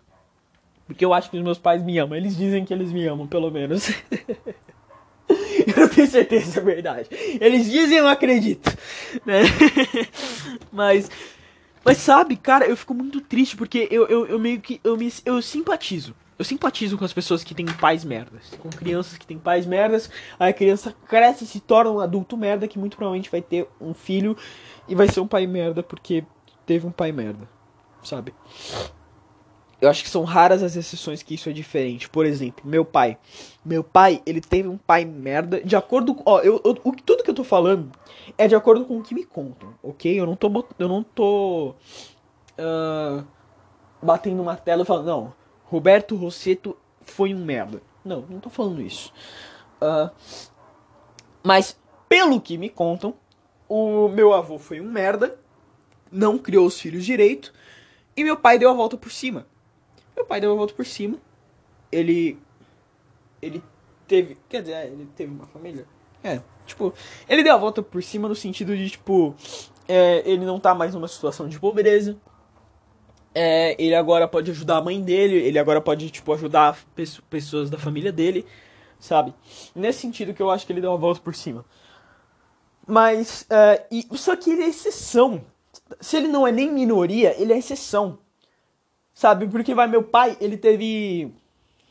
Porque 0.86 1.04
eu 1.04 1.12
acho 1.12 1.28
que 1.28 1.36
os 1.36 1.42
meus 1.42 1.58
pais 1.58 1.82
me 1.82 1.98
amam. 1.98 2.16
Eles 2.16 2.36
dizem 2.36 2.64
que 2.64 2.72
eles 2.72 2.92
me 2.92 3.04
amam, 3.06 3.26
pelo 3.26 3.50
menos. 3.50 3.88
eu 5.28 5.76
não 5.76 5.88
tenho 5.88 6.06
certeza 6.06 6.60
é 6.60 6.62
verdade. 6.62 7.08
Eles 7.40 7.68
dizem, 7.68 7.98
eu 7.98 8.06
acredito. 8.06 8.70
Né? 9.26 9.42
Mas. 10.70 11.10
Mas 11.84 11.96
sabe, 11.96 12.36
cara, 12.36 12.64
eu 12.64 12.76
fico 12.76 12.94
muito 12.94 13.20
triste 13.20 13.56
porque 13.56 13.88
eu, 13.90 14.06
eu, 14.06 14.26
eu 14.26 14.38
meio 14.38 14.60
que. 14.60 14.80
Eu, 14.84 14.96
me, 14.96 15.12
eu 15.26 15.42
simpatizo. 15.42 16.14
Eu 16.42 16.44
simpatizo 16.44 16.98
com 16.98 17.04
as 17.04 17.12
pessoas 17.12 17.44
que 17.44 17.54
têm 17.54 17.66
pais 17.66 18.04
merdas. 18.04 18.50
Com 18.58 18.68
crianças 18.68 19.16
que 19.16 19.24
têm 19.24 19.38
pais 19.38 19.64
merdas. 19.64 20.10
Aí 20.40 20.50
a 20.50 20.52
criança 20.52 20.92
cresce 21.06 21.44
e 21.44 21.46
se 21.46 21.60
torna 21.60 21.88
um 21.88 22.00
adulto 22.00 22.36
merda 22.36 22.66
que 22.66 22.80
muito 22.80 22.96
provavelmente 22.96 23.30
vai 23.30 23.40
ter 23.40 23.68
um 23.80 23.94
filho 23.94 24.36
e 24.88 24.94
vai 24.96 25.06
ser 25.06 25.20
um 25.20 25.26
pai 25.28 25.46
merda 25.46 25.84
porque 25.84 26.24
teve 26.66 26.84
um 26.84 26.90
pai 26.90 27.12
merda. 27.12 27.48
Sabe? 28.02 28.34
Eu 29.80 29.88
acho 29.88 30.02
que 30.02 30.10
são 30.10 30.24
raras 30.24 30.64
as 30.64 30.74
exceções 30.74 31.22
que 31.22 31.32
isso 31.32 31.48
é 31.48 31.52
diferente. 31.52 32.08
Por 32.08 32.26
exemplo, 32.26 32.68
meu 32.68 32.84
pai. 32.84 33.18
Meu 33.64 33.84
pai, 33.84 34.20
ele 34.26 34.40
teve 34.40 34.68
um 34.68 34.76
pai 34.76 35.04
merda. 35.04 35.60
De 35.60 35.76
acordo 35.76 36.12
com. 36.12 36.24
Ó, 36.26 36.40
eu, 36.40 36.60
eu, 36.64 36.74
tudo 36.74 37.22
que 37.22 37.30
eu 37.30 37.34
tô 37.34 37.44
falando 37.44 37.92
é 38.36 38.48
de 38.48 38.56
acordo 38.56 38.84
com 38.84 38.98
o 38.98 39.02
que 39.04 39.14
me 39.14 39.24
contam, 39.24 39.74
ok? 39.80 40.20
Eu 40.20 40.26
não 40.26 40.34
tô. 40.34 40.66
Eu 40.76 40.88
não 40.88 41.04
tô. 41.04 41.76
Uh, 42.58 43.24
batendo 44.02 44.42
uma 44.42 44.56
tela 44.56 44.82
e 44.82 44.84
falando, 44.84 45.06
não, 45.06 45.41
Roberto 45.72 46.14
Rosseto 46.16 46.76
foi 47.00 47.32
um 47.34 47.42
merda. 47.42 47.80
Não, 48.04 48.20
não 48.28 48.40
tô 48.40 48.50
falando 48.50 48.82
isso. 48.82 49.10
Uh, 49.80 50.10
mas, 51.42 51.80
pelo 52.10 52.38
que 52.42 52.58
me 52.58 52.68
contam, 52.68 53.14
o 53.66 54.06
meu 54.06 54.34
avô 54.34 54.58
foi 54.58 54.82
um 54.82 54.90
merda. 54.90 55.38
Não 56.10 56.36
criou 56.36 56.66
os 56.66 56.78
filhos 56.78 57.06
direito. 57.06 57.54
E 58.14 58.22
meu 58.22 58.36
pai 58.36 58.58
deu 58.58 58.68
a 58.68 58.74
volta 58.74 58.98
por 58.98 59.10
cima. 59.10 59.46
Meu 60.14 60.26
pai 60.26 60.42
deu 60.42 60.52
a 60.52 60.54
volta 60.54 60.74
por 60.74 60.84
cima. 60.84 61.16
Ele. 61.90 62.38
Ele 63.40 63.62
teve. 64.06 64.36
Quer 64.50 64.60
dizer, 64.60 64.74
é, 64.74 64.86
ele 64.88 65.08
teve 65.16 65.32
uma 65.32 65.46
família. 65.46 65.86
É, 66.22 66.38
tipo, 66.66 66.92
ele 67.26 67.42
deu 67.42 67.54
a 67.54 67.56
volta 67.58 67.82
por 67.82 68.02
cima 68.02 68.28
no 68.28 68.34
sentido 68.34 68.76
de, 68.76 68.90
tipo, 68.90 69.34
é, 69.88 70.22
ele 70.30 70.44
não 70.44 70.60
tá 70.60 70.74
mais 70.74 70.92
numa 70.92 71.08
situação 71.08 71.48
de 71.48 71.58
pobreza. 71.58 72.20
É, 73.34 73.74
ele 73.82 73.94
agora 73.94 74.28
pode 74.28 74.50
ajudar 74.50 74.78
a 74.78 74.82
mãe 74.82 75.00
dele, 75.00 75.36
ele 75.36 75.58
agora 75.58 75.80
pode, 75.80 76.10
tipo, 76.10 76.32
ajudar 76.34 76.78
pessoas 77.30 77.70
da 77.70 77.78
família 77.78 78.12
dele, 78.12 78.46
sabe? 78.98 79.32
Nesse 79.74 80.00
sentido 80.00 80.34
que 80.34 80.42
eu 80.42 80.50
acho 80.50 80.66
que 80.66 80.72
ele 80.72 80.80
deu 80.80 80.92
a 80.92 80.96
volta 80.96 81.20
por 81.20 81.34
cima. 81.34 81.64
Mas, 82.86 83.46
é, 83.48 83.86
e, 83.90 84.06
só 84.16 84.36
que 84.36 84.50
ele 84.50 84.62
é 84.62 84.68
exceção. 84.68 85.44
Se 86.00 86.16
ele 86.16 86.28
não 86.28 86.46
é 86.46 86.52
nem 86.52 86.70
minoria, 86.70 87.34
ele 87.40 87.52
é 87.52 87.58
exceção. 87.58 88.18
Sabe? 89.14 89.46
Porque 89.46 89.74
vai, 89.74 89.86
meu 89.86 90.02
pai, 90.02 90.36
ele 90.40 90.56
teve. 90.56 91.32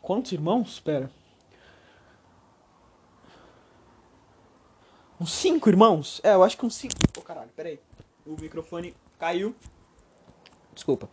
Quantos 0.02 0.32
irmãos? 0.32 0.74
Espera. 0.74 1.10
Uns 5.20 5.32
cinco 5.32 5.70
irmãos? 5.70 6.20
É, 6.24 6.34
eu 6.34 6.44
acho 6.44 6.58
que 6.58 6.66
uns 6.66 6.76
cinco. 6.76 6.96
Ô 7.16 7.20
oh, 7.20 7.22
caralho, 7.22 7.50
peraí. 7.56 7.80
O 8.26 8.36
microfone 8.42 8.96
caiu. 9.20 9.56
Desculpa. 10.74 11.10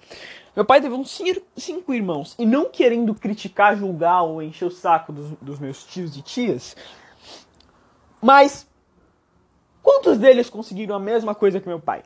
Meu 0.54 0.64
pai 0.64 0.80
teve 0.80 0.94
uns 0.94 1.20
cinco, 1.56 1.94
irmãos. 1.94 2.34
E 2.38 2.46
não 2.46 2.70
querendo 2.70 3.14
criticar, 3.14 3.76
julgar 3.76 4.22
ou 4.22 4.42
encher 4.42 4.66
o 4.66 4.70
saco 4.70 5.12
dos, 5.12 5.30
dos 5.40 5.58
meus 5.58 5.84
tios 5.84 6.16
e 6.16 6.22
tias. 6.22 6.76
Mas. 8.20 8.66
Quantos 9.82 10.18
deles 10.18 10.50
conseguiram 10.50 10.94
a 10.94 11.00
mesma 11.00 11.34
coisa 11.34 11.60
que 11.60 11.68
meu 11.68 11.80
pai? 11.80 12.02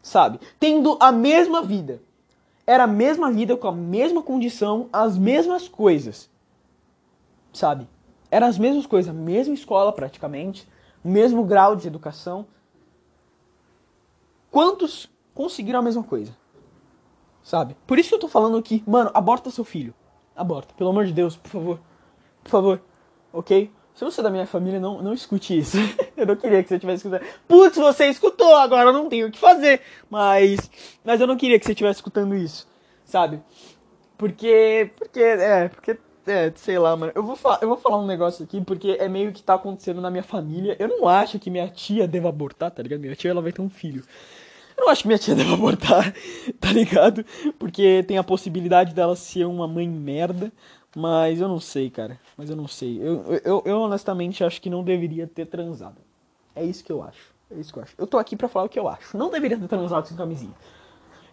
Sabe? 0.00 0.38
Tendo 0.58 0.96
a 1.00 1.10
mesma 1.10 1.60
vida 1.60 2.00
era 2.70 2.84
a 2.84 2.86
mesma 2.86 3.32
vida 3.32 3.56
com 3.56 3.66
a 3.66 3.72
mesma 3.72 4.22
condição, 4.22 4.88
as 4.92 5.18
mesmas 5.18 5.66
coisas. 5.66 6.30
Sabe? 7.52 7.88
Eram 8.30 8.46
as 8.46 8.58
mesmas 8.58 8.86
coisas, 8.86 9.12
mesma 9.12 9.54
escola 9.54 9.92
praticamente, 9.92 10.68
mesmo 11.02 11.44
grau 11.44 11.74
de 11.74 11.88
educação. 11.88 12.46
Quantos 14.52 15.10
conseguiram 15.34 15.80
a 15.80 15.82
mesma 15.82 16.04
coisa? 16.04 16.36
Sabe? 17.42 17.76
Por 17.86 17.98
isso 17.98 18.10
que 18.10 18.14
eu 18.14 18.20
tô 18.20 18.28
falando 18.28 18.56
aqui, 18.56 18.82
mano, 18.86 19.10
aborta 19.14 19.50
seu 19.50 19.64
filho. 19.64 19.94
Aborta, 20.36 20.74
pelo 20.74 20.90
amor 20.90 21.04
de 21.04 21.12
Deus, 21.12 21.36
por 21.36 21.50
favor. 21.50 21.80
Por 22.42 22.50
favor. 22.50 22.80
Ok? 23.32 23.70
Se 23.94 24.04
você 24.04 24.20
é 24.20 24.24
da 24.24 24.30
minha 24.30 24.46
família, 24.46 24.80
não, 24.80 25.02
não 25.02 25.12
escute 25.12 25.58
isso. 25.58 25.76
eu 26.16 26.26
não 26.26 26.36
queria 26.36 26.62
que 26.62 26.68
você 26.68 26.78
tivesse 26.78 27.06
escutando. 27.06 27.28
Putz, 27.46 27.76
você 27.76 28.06
escutou, 28.06 28.56
agora 28.56 28.92
não 28.92 29.08
tenho 29.08 29.28
o 29.28 29.30
que 29.30 29.38
fazer. 29.38 29.82
Mas. 30.08 30.70
Mas 31.04 31.20
eu 31.20 31.26
não 31.26 31.36
queria 31.36 31.58
que 31.58 31.66
você 31.66 31.72
estivesse 31.72 31.98
escutando 31.98 32.34
isso. 32.34 32.66
Sabe? 33.04 33.42
Porque. 34.16 34.90
Porque. 34.96 35.20
É, 35.20 35.68
porque. 35.68 35.98
É, 36.26 36.52
sei 36.54 36.78
lá, 36.78 36.96
mano. 36.96 37.12
Eu 37.14 37.22
vou, 37.22 37.36
eu 37.60 37.68
vou 37.68 37.76
falar 37.76 37.98
um 37.98 38.06
negócio 38.06 38.44
aqui 38.44 38.60
porque 38.60 38.96
é 38.98 39.08
meio 39.08 39.32
que 39.32 39.42
tá 39.42 39.54
acontecendo 39.54 40.00
na 40.00 40.10
minha 40.10 40.22
família. 40.22 40.76
Eu 40.78 40.88
não 40.88 41.06
acho 41.06 41.38
que 41.38 41.50
minha 41.50 41.68
tia 41.68 42.08
deva 42.08 42.28
abortar, 42.28 42.70
tá 42.70 42.82
ligado? 42.82 43.00
Minha 43.00 43.16
tia 43.16 43.30
ela 43.30 43.42
vai 43.42 43.52
ter 43.52 43.60
um 43.60 43.68
filho. 43.68 44.02
Eu 44.80 44.86
não 44.86 44.92
acho 44.92 45.02
que 45.02 45.08
minha 45.08 45.18
tia 45.18 45.34
deva 45.34 45.52
abortar, 45.52 46.14
tá 46.58 46.72
ligado? 46.72 47.22
Porque 47.58 48.02
tem 48.08 48.16
a 48.16 48.24
possibilidade 48.24 48.94
dela 48.94 49.14
ser 49.14 49.44
uma 49.44 49.68
mãe 49.68 49.86
merda. 49.86 50.50
Mas 50.96 51.38
eu 51.38 51.46
não 51.46 51.60
sei, 51.60 51.90
cara. 51.90 52.18
Mas 52.34 52.48
eu 52.48 52.56
não 52.56 52.66
sei. 52.66 52.98
Eu, 52.98 53.40
eu, 53.44 53.62
eu 53.66 53.78
honestamente 53.78 54.42
acho 54.42 54.60
que 54.60 54.70
não 54.70 54.82
deveria 54.82 55.26
ter 55.26 55.44
transado. 55.44 55.98
É 56.56 56.64
isso 56.64 56.82
que 56.82 56.90
eu 56.90 57.02
acho. 57.02 57.30
É 57.50 57.60
isso 57.60 57.70
que 57.70 57.78
eu 57.78 57.82
acho. 57.82 57.94
Eu 57.98 58.06
tô 58.06 58.16
aqui 58.16 58.34
pra 58.34 58.48
falar 58.48 58.64
o 58.64 58.68
que 58.70 58.78
eu 58.78 58.88
acho. 58.88 59.18
Não 59.18 59.30
deveria 59.30 59.58
ter 59.58 59.68
transado 59.68 60.08
sem 60.08 60.16
camisinha. 60.16 60.54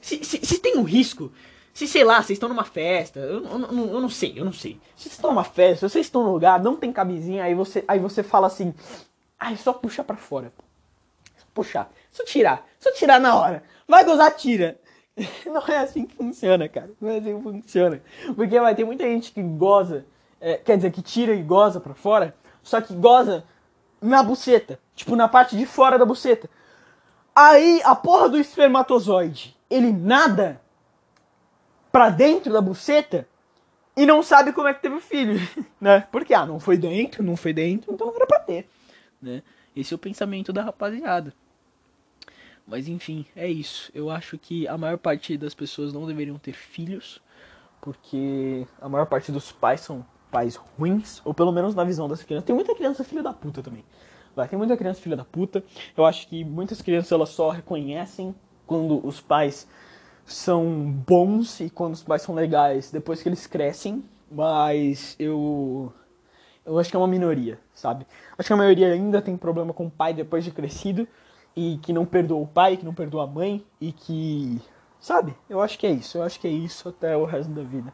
Se, 0.01 0.21
se, 0.25 0.45
se 0.45 0.59
tem 0.59 0.77
um 0.77 0.83
risco, 0.83 1.31
se 1.73 1.87
sei 1.87 2.03
lá, 2.03 2.21
vocês 2.21 2.35
estão 2.35 2.49
numa 2.49 2.65
festa, 2.65 3.21
eu, 3.21 3.45
eu, 3.45 3.59
eu, 3.59 3.87
eu, 3.93 4.01
não 4.01 4.09
sei, 4.09 4.33
eu 4.35 4.43
não 4.43 4.53
sei. 4.53 4.73
Se 4.95 5.03
vocês 5.03 5.15
estão 5.15 5.31
numa 5.31 5.45
festa, 5.45 5.87
se 5.87 5.93
vocês 5.93 6.05
estão 6.05 6.23
num 6.23 6.33
lugar, 6.33 6.61
não 6.61 6.75
tem 6.75 6.91
camisinha, 6.91 7.45
aí 7.45 7.55
você, 7.55 7.83
aí 7.87 7.97
você 7.97 8.21
fala 8.21 8.47
assim, 8.47 8.73
ai, 9.39 9.53
ah, 9.53 9.57
só 9.57 9.71
puxar 9.71 10.03
pra 10.03 10.17
fora. 10.17 10.51
Puxar. 11.57 11.91
Só 12.11 12.23
tirar. 12.23 12.63
Só 12.79 12.91
tirar 12.91 13.19
na 13.19 13.35
hora. 13.35 13.63
Vai 13.87 14.05
gozar, 14.05 14.31
tira. 14.35 14.79
Não 15.43 15.63
é 15.67 15.77
assim 15.79 16.05
que 16.05 16.15
funciona, 16.15 16.69
cara. 16.69 16.91
Não 17.01 17.09
é 17.09 17.17
assim 17.17 17.35
que 17.35 17.41
funciona. 17.41 18.01
Porque 18.35 18.59
vai 18.59 18.75
ter 18.75 18.83
muita 18.83 19.03
gente 19.05 19.31
que 19.31 19.41
goza, 19.41 20.05
é, 20.39 20.57
quer 20.57 20.75
dizer, 20.75 20.91
que 20.91 21.01
tira 21.01 21.33
e 21.33 21.41
goza 21.41 21.79
pra 21.79 21.95
fora, 21.95 22.35
só 22.61 22.79
que 22.79 22.93
goza 22.93 23.43
na 23.99 24.21
buceta. 24.21 24.79
Tipo, 24.93 25.15
na 25.15 25.27
parte 25.27 25.57
de 25.57 25.65
fora 25.65 25.97
da 25.97 26.05
buceta. 26.05 26.47
Aí 27.35 27.81
a 27.83 27.95
porra 27.95 28.29
do 28.29 28.37
espermatozoide, 28.37 29.57
ele 29.67 29.91
nada 29.91 30.61
pra 31.91 32.09
dentro 32.11 32.53
da 32.53 32.61
buceta 32.61 33.27
e 33.95 34.05
não 34.05 34.21
sabe 34.21 34.53
como 34.53 34.67
é 34.67 34.75
que 34.75 34.81
teve 34.83 34.95
o 34.95 35.01
filho, 35.01 35.39
né? 35.81 36.07
Porque, 36.11 36.35
ah, 36.35 36.45
não 36.45 36.59
foi 36.59 36.77
dentro, 36.77 37.23
não 37.23 37.35
foi 37.35 37.51
dentro, 37.51 37.91
então 37.91 38.05
não 38.05 38.15
era 38.15 38.27
pra 38.27 38.39
ter, 38.39 38.69
né? 39.19 39.41
Esse 39.75 39.93
é 39.93 39.95
o 39.95 39.99
pensamento 39.99 40.53
da 40.53 40.61
rapaziada. 40.61 41.33
Mas 42.67 42.89
enfim, 42.89 43.25
é 43.33 43.47
isso. 43.47 43.89
Eu 43.95 44.09
acho 44.09 44.37
que 44.37 44.67
a 44.67 44.77
maior 44.77 44.97
parte 44.97 45.37
das 45.37 45.55
pessoas 45.55 45.93
não 45.93 46.05
deveriam 46.05 46.37
ter 46.37 46.51
filhos, 46.51 47.21
porque 47.81 48.67
a 48.81 48.89
maior 48.89 49.05
parte 49.05 49.31
dos 49.31 49.53
pais 49.53 49.79
são 49.79 50.05
pais 50.29 50.57
ruins, 50.57 51.21
ou 51.23 51.33
pelo 51.33 51.53
menos 51.53 51.73
na 51.73 51.85
visão 51.85 52.09
dessa 52.09 52.25
criança. 52.25 52.45
Tem 52.45 52.55
muita 52.55 52.75
criança 52.75 53.05
filha 53.05 53.23
da 53.23 53.31
puta 53.31 53.63
também. 53.63 53.85
Vai, 54.35 54.49
tem 54.49 54.59
muita 54.59 54.75
criança 54.75 55.01
filha 55.01 55.15
da 55.15 55.23
puta. 55.23 55.63
Eu 55.95 56.05
acho 56.05 56.27
que 56.27 56.43
muitas 56.43 56.81
crianças 56.81 57.11
elas 57.11 57.29
só 57.29 57.49
reconhecem 57.49 58.35
quando 58.65 59.05
os 59.05 59.21
pais 59.21 59.65
são 60.25 60.91
bons 61.07 61.61
e 61.61 61.69
quando 61.69 61.93
os 61.93 62.03
pais 62.03 62.21
são 62.21 62.35
legais 62.35 62.91
depois 62.91 63.23
que 63.23 63.29
eles 63.29 63.47
crescem, 63.47 64.03
mas 64.29 65.15
eu 65.17 65.93
eu 66.65 66.77
acho 66.77 66.89
que 66.89 66.97
é 66.97 66.99
uma 66.99 67.07
minoria, 67.07 67.57
sabe? 67.73 68.05
Acho 68.37 68.47
que 68.47 68.53
a 68.53 68.57
maioria 68.57 68.91
ainda 68.91 69.21
tem 69.21 69.37
problema 69.37 69.73
com 69.73 69.85
o 69.85 69.89
pai 69.89 70.13
depois 70.13 70.43
de 70.43 70.51
crescido 70.51 71.07
e 71.57 71.79
que 71.79 71.91
não 71.91 72.05
perdoa 72.05 72.39
o 72.39 72.45
pai, 72.45 72.77
que 72.77 72.85
não 72.85 72.93
perdoa 72.93 73.23
a 73.23 73.27
mãe 73.27 73.65
e 73.81 73.91
que. 73.91 74.61
Sabe? 74.99 75.35
Eu 75.49 75.59
acho 75.59 75.79
que 75.79 75.87
é 75.87 75.91
isso. 75.91 76.19
Eu 76.19 76.21
acho 76.21 76.39
que 76.39 76.47
é 76.47 76.51
isso 76.51 76.87
até 76.87 77.17
o 77.17 77.25
resto 77.25 77.51
da 77.51 77.63
vida. 77.63 77.91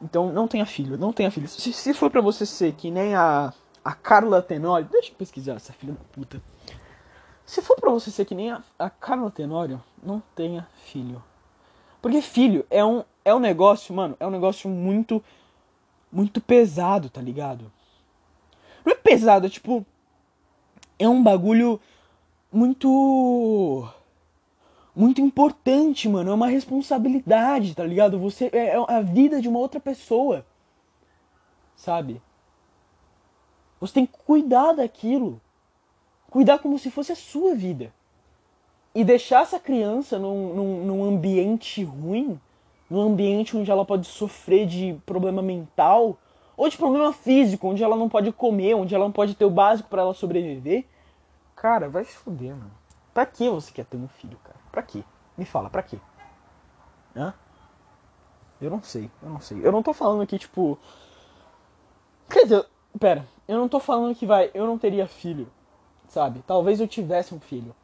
Então 0.00 0.32
não 0.32 0.48
tenha 0.48 0.64
filho, 0.64 0.96
não 0.96 1.12
tenha 1.12 1.30
filho. 1.30 1.46
Se, 1.46 1.70
se 1.70 1.92
for 1.92 2.10
para 2.10 2.22
você 2.22 2.46
ser 2.46 2.72
que 2.72 2.90
nem 2.90 3.14
a, 3.14 3.52
a 3.84 3.92
Carla 3.92 4.40
Tenório. 4.40 4.88
Deixa 4.90 5.10
eu 5.10 5.16
pesquisar 5.16 5.52
essa 5.52 5.74
filha 5.74 5.92
da 5.92 6.00
puta. 6.12 6.42
Se 7.44 7.60
for 7.60 7.76
pra 7.78 7.90
você 7.90 8.10
ser 8.10 8.24
que 8.24 8.34
nem 8.34 8.50
a, 8.50 8.62
a 8.78 8.88
Carla 8.88 9.30
Tenório, 9.30 9.82
não 10.02 10.22
tenha 10.34 10.66
filho. 10.86 11.22
Porque 12.00 12.22
filho 12.22 12.64
é 12.70 12.82
um, 12.82 13.04
é 13.22 13.34
um 13.34 13.38
negócio, 13.38 13.94
mano, 13.94 14.16
é 14.18 14.26
um 14.26 14.30
negócio 14.30 14.70
muito. 14.70 15.22
Muito 16.10 16.40
pesado, 16.40 17.08
tá 17.10 17.20
ligado? 17.20 17.70
Não 18.82 18.94
é 18.94 18.96
pesado, 18.96 19.46
é 19.46 19.50
tipo. 19.50 19.84
É 20.98 21.08
um 21.08 21.22
bagulho 21.22 21.80
muito 22.52 23.88
muito 24.94 25.20
importante, 25.20 26.08
mano. 26.08 26.30
É 26.30 26.34
uma 26.34 26.48
responsabilidade, 26.48 27.74
tá 27.74 27.84
ligado? 27.84 28.18
Você 28.18 28.50
é, 28.52 28.68
é 28.68 28.84
a 28.88 29.00
vida 29.00 29.40
de 29.40 29.48
uma 29.48 29.58
outra 29.58 29.80
pessoa. 29.80 30.44
Sabe? 31.76 32.20
Você 33.80 33.94
tem 33.94 34.06
que 34.06 34.18
cuidar 34.26 34.72
daquilo. 34.72 35.40
Cuidar 36.30 36.58
como 36.58 36.78
se 36.78 36.90
fosse 36.90 37.12
a 37.12 37.16
sua 37.16 37.54
vida. 37.54 37.92
E 38.94 39.04
deixar 39.04 39.42
essa 39.42 39.58
criança 39.58 40.18
num, 40.18 40.54
num, 40.54 40.84
num 40.84 41.04
ambiente 41.04 41.82
ruim 41.84 42.38
num 42.90 43.00
ambiente 43.00 43.56
onde 43.56 43.70
ela 43.70 43.84
pode 43.84 44.06
sofrer 44.06 44.66
de 44.66 44.96
problema 45.06 45.40
mental 45.40 46.18
ou 46.56 46.68
de 46.68 46.76
problema 46.76 47.12
físico, 47.12 47.68
onde 47.68 47.82
ela 47.82 47.96
não 47.96 48.08
pode 48.08 48.32
comer, 48.32 48.74
onde 48.74 48.94
ela 48.94 49.04
não 49.04 49.12
pode 49.12 49.34
ter 49.34 49.44
o 49.44 49.50
básico 49.50 49.88
para 49.88 50.02
ela 50.02 50.12
sobreviver, 50.12 50.84
cara, 51.60 51.90
vai 51.90 52.04
se 52.06 52.16
fuder, 52.16 52.56
mano. 52.56 52.72
Pra 53.12 53.26
que 53.26 53.50
você 53.50 53.70
quer 53.70 53.84
ter 53.84 53.98
um 53.98 54.08
filho, 54.08 54.38
cara? 54.42 54.56
Pra 54.72 54.82
quê? 54.82 55.04
Me 55.36 55.44
fala, 55.44 55.68
pra 55.68 55.82
quê? 55.82 55.98
Hã? 57.14 57.34
Eu 58.60 58.70
não 58.70 58.82
sei, 58.82 59.10
eu 59.22 59.28
não 59.28 59.40
sei. 59.40 59.60
Eu 59.62 59.70
não 59.70 59.82
tô 59.82 59.92
falando 59.92 60.22
aqui, 60.22 60.38
tipo. 60.38 60.78
Quer 62.30 62.44
dizer, 62.44 62.66
pera, 62.98 63.26
eu 63.46 63.58
não 63.58 63.68
tô 63.68 63.78
falando 63.78 64.14
que 64.14 64.24
vai, 64.24 64.50
eu 64.54 64.66
não 64.66 64.78
teria 64.78 65.06
filho, 65.06 65.50
sabe? 66.08 66.42
Talvez 66.46 66.80
eu 66.80 66.88
tivesse 66.88 67.34
um 67.34 67.40
filho. 67.40 67.74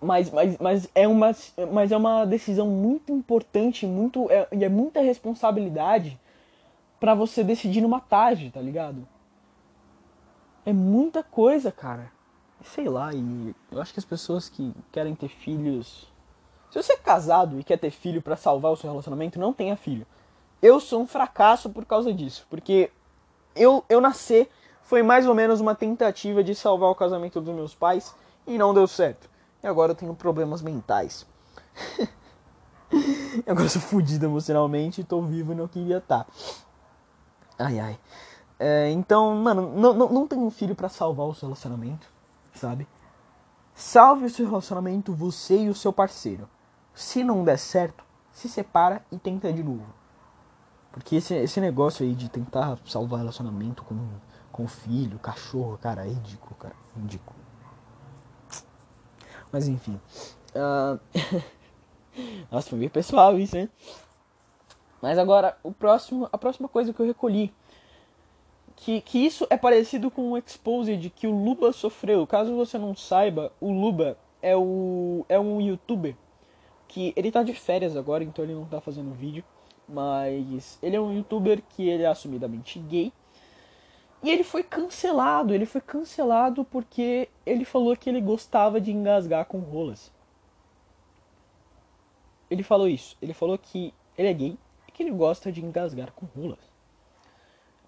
Mas, 0.00 0.30
mas, 0.30 0.58
mas, 0.58 0.90
é, 0.94 1.08
uma, 1.08 1.30
mas 1.72 1.92
é 1.92 1.96
uma 1.96 2.24
decisão 2.26 2.66
muito 2.66 3.12
importante 3.12 3.86
muito, 3.86 4.30
é, 4.30 4.48
e 4.52 4.64
é 4.64 4.68
muita 4.68 5.00
responsabilidade 5.00 6.18
para 6.98 7.14
você 7.14 7.42
decidir 7.44 7.80
numa 7.80 8.00
tarde, 8.00 8.50
tá 8.50 8.60
ligado? 8.60 9.06
É 10.64 10.72
muita 10.72 11.22
coisa, 11.22 11.70
cara. 11.70 12.10
Sei 12.64 12.88
lá, 12.88 13.12
e 13.14 13.54
eu 13.70 13.80
acho 13.80 13.92
que 13.92 13.98
as 13.98 14.04
pessoas 14.04 14.48
que 14.48 14.74
querem 14.92 15.14
ter 15.14 15.28
filhos. 15.28 16.06
Se 16.70 16.80
você 16.80 16.92
é 16.92 16.96
casado 16.96 17.58
e 17.58 17.64
quer 17.64 17.78
ter 17.78 17.90
filho 17.90 18.22
para 18.22 18.36
salvar 18.36 18.70
o 18.72 18.76
seu 18.76 18.90
relacionamento, 18.90 19.38
não 19.38 19.52
tenha 19.52 19.76
filho. 19.76 20.06
Eu 20.62 20.78
sou 20.78 21.00
um 21.00 21.06
fracasso 21.06 21.70
por 21.70 21.84
causa 21.84 22.12
disso, 22.12 22.46
porque 22.50 22.90
eu, 23.56 23.84
eu 23.88 24.00
nascer 24.00 24.50
foi 24.82 25.02
mais 25.02 25.26
ou 25.26 25.34
menos 25.34 25.60
uma 25.60 25.74
tentativa 25.74 26.42
de 26.42 26.54
salvar 26.54 26.90
o 26.90 26.94
casamento 26.94 27.40
dos 27.40 27.54
meus 27.54 27.74
pais 27.74 28.14
e 28.46 28.58
não 28.58 28.74
deu 28.74 28.86
certo. 28.86 29.28
E 29.62 29.66
agora 29.66 29.92
eu 29.92 29.96
tenho 29.96 30.14
problemas 30.14 30.62
mentais. 30.62 31.26
agora 33.46 33.64
eu 33.66 33.70
sou 33.70 33.80
fodido 33.80 34.26
emocionalmente, 34.26 35.04
tô 35.04 35.22
vivo 35.22 35.52
e 35.52 35.54
não 35.54 35.68
queria 35.68 35.98
estar. 35.98 36.24
Tá. 36.24 36.32
Ai 37.58 37.78
ai. 37.78 37.98
É, 38.58 38.90
então, 38.90 39.34
mano, 39.36 39.72
não, 39.74 39.94
não, 39.94 40.08
não 40.08 40.26
tem 40.26 40.38
um 40.38 40.50
filho 40.50 40.74
para 40.74 40.88
salvar 40.88 41.26
o 41.26 41.34
seu 41.34 41.48
relacionamento, 41.48 42.06
sabe? 42.60 42.86
Salve 43.74 44.26
o 44.26 44.30
seu 44.30 44.46
relacionamento, 44.46 45.12
você 45.12 45.64
e 45.64 45.68
o 45.68 45.74
seu 45.74 45.92
parceiro. 45.92 46.48
Se 46.94 47.24
não 47.24 47.44
der 47.44 47.58
certo, 47.58 48.04
se 48.30 48.48
separa 48.48 49.04
e 49.10 49.18
tenta 49.18 49.52
de 49.52 49.62
novo. 49.62 49.86
Porque 50.92 51.16
esse, 51.16 51.34
esse 51.34 51.60
negócio 51.60 52.04
aí 52.04 52.14
de 52.14 52.28
tentar 52.28 52.78
salvar 52.84 53.20
relacionamento 53.20 53.82
com, 53.84 53.96
com 54.52 54.68
filho, 54.68 55.18
cachorro, 55.18 55.78
cara, 55.78 56.06
é 56.06 56.10
ridículo, 56.10 56.54
cara. 56.56 56.74
Ridículo. 56.96 57.38
Mas 59.50 59.66
enfim. 59.66 60.00
Uh... 60.54 61.00
Nossa, 62.50 62.68
foi 62.68 62.78
meio 62.78 62.90
pessoal 62.90 63.38
isso, 63.38 63.56
né? 63.56 63.68
Mas 65.00 65.16
agora, 65.16 65.56
o 65.62 65.72
próximo, 65.72 66.28
a 66.30 66.36
próxima 66.36 66.68
coisa 66.68 66.92
que 66.92 67.00
eu 67.00 67.06
recolhi. 67.06 67.54
Que, 68.82 69.02
que 69.02 69.18
isso 69.18 69.46
é 69.50 69.58
parecido 69.58 70.10
com 70.10 70.32
o 70.32 70.38
exposed 70.38 71.10
que 71.10 71.26
o 71.26 71.44
Luba 71.44 71.70
sofreu. 71.70 72.26
Caso 72.26 72.56
você 72.56 72.78
não 72.78 72.96
saiba, 72.96 73.52
o 73.60 73.70
Luba 73.70 74.16
é, 74.40 74.56
o, 74.56 75.24
é 75.28 75.38
um 75.38 75.60
youtuber 75.60 76.16
que 76.88 77.12
ele 77.14 77.30
tá 77.30 77.42
de 77.42 77.52
férias 77.52 77.94
agora, 77.94 78.24
então 78.24 78.42
ele 78.42 78.54
não 78.54 78.64
tá 78.64 78.80
fazendo 78.80 79.12
vídeo. 79.12 79.44
Mas 79.86 80.78
ele 80.82 80.96
é 80.96 81.00
um 81.00 81.14
youtuber 81.14 81.62
que 81.68 81.86
ele 81.86 82.04
é 82.04 82.06
assumidamente 82.06 82.78
gay. 82.78 83.12
E 84.22 84.30
ele 84.30 84.42
foi 84.42 84.62
cancelado. 84.62 85.52
Ele 85.52 85.66
foi 85.66 85.82
cancelado 85.82 86.64
porque 86.64 87.28
ele 87.44 87.66
falou 87.66 87.94
que 87.94 88.08
ele 88.08 88.20
gostava 88.20 88.80
de 88.80 88.90
engasgar 88.90 89.44
com 89.44 89.58
rolas. 89.58 90.10
Ele 92.50 92.62
falou 92.62 92.88
isso. 92.88 93.14
Ele 93.20 93.34
falou 93.34 93.58
que 93.58 93.92
ele 94.16 94.28
é 94.28 94.32
gay 94.32 94.58
e 94.88 94.92
que 94.92 95.02
ele 95.02 95.10
gosta 95.10 95.52
de 95.52 95.62
engasgar 95.62 96.12
com 96.12 96.24
rolas. 96.24 96.69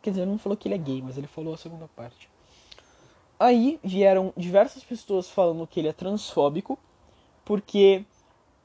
Quer 0.02 0.10
dizer, 0.10 0.22
ele 0.22 0.32
não 0.32 0.38
falou 0.38 0.56
que 0.56 0.68
ele 0.68 0.74
é 0.74 0.78
gay, 0.78 1.00
mas 1.00 1.16
ele 1.16 1.28
falou 1.28 1.54
a 1.54 1.56
segunda 1.56 1.88
parte. 1.94 2.28
Aí 3.38 3.80
vieram 3.82 4.32
diversas 4.36 4.84
pessoas 4.84 5.30
falando 5.30 5.66
que 5.66 5.80
ele 5.80 5.88
é 5.88 5.92
transfóbico, 5.92 6.78
porque 7.44 8.04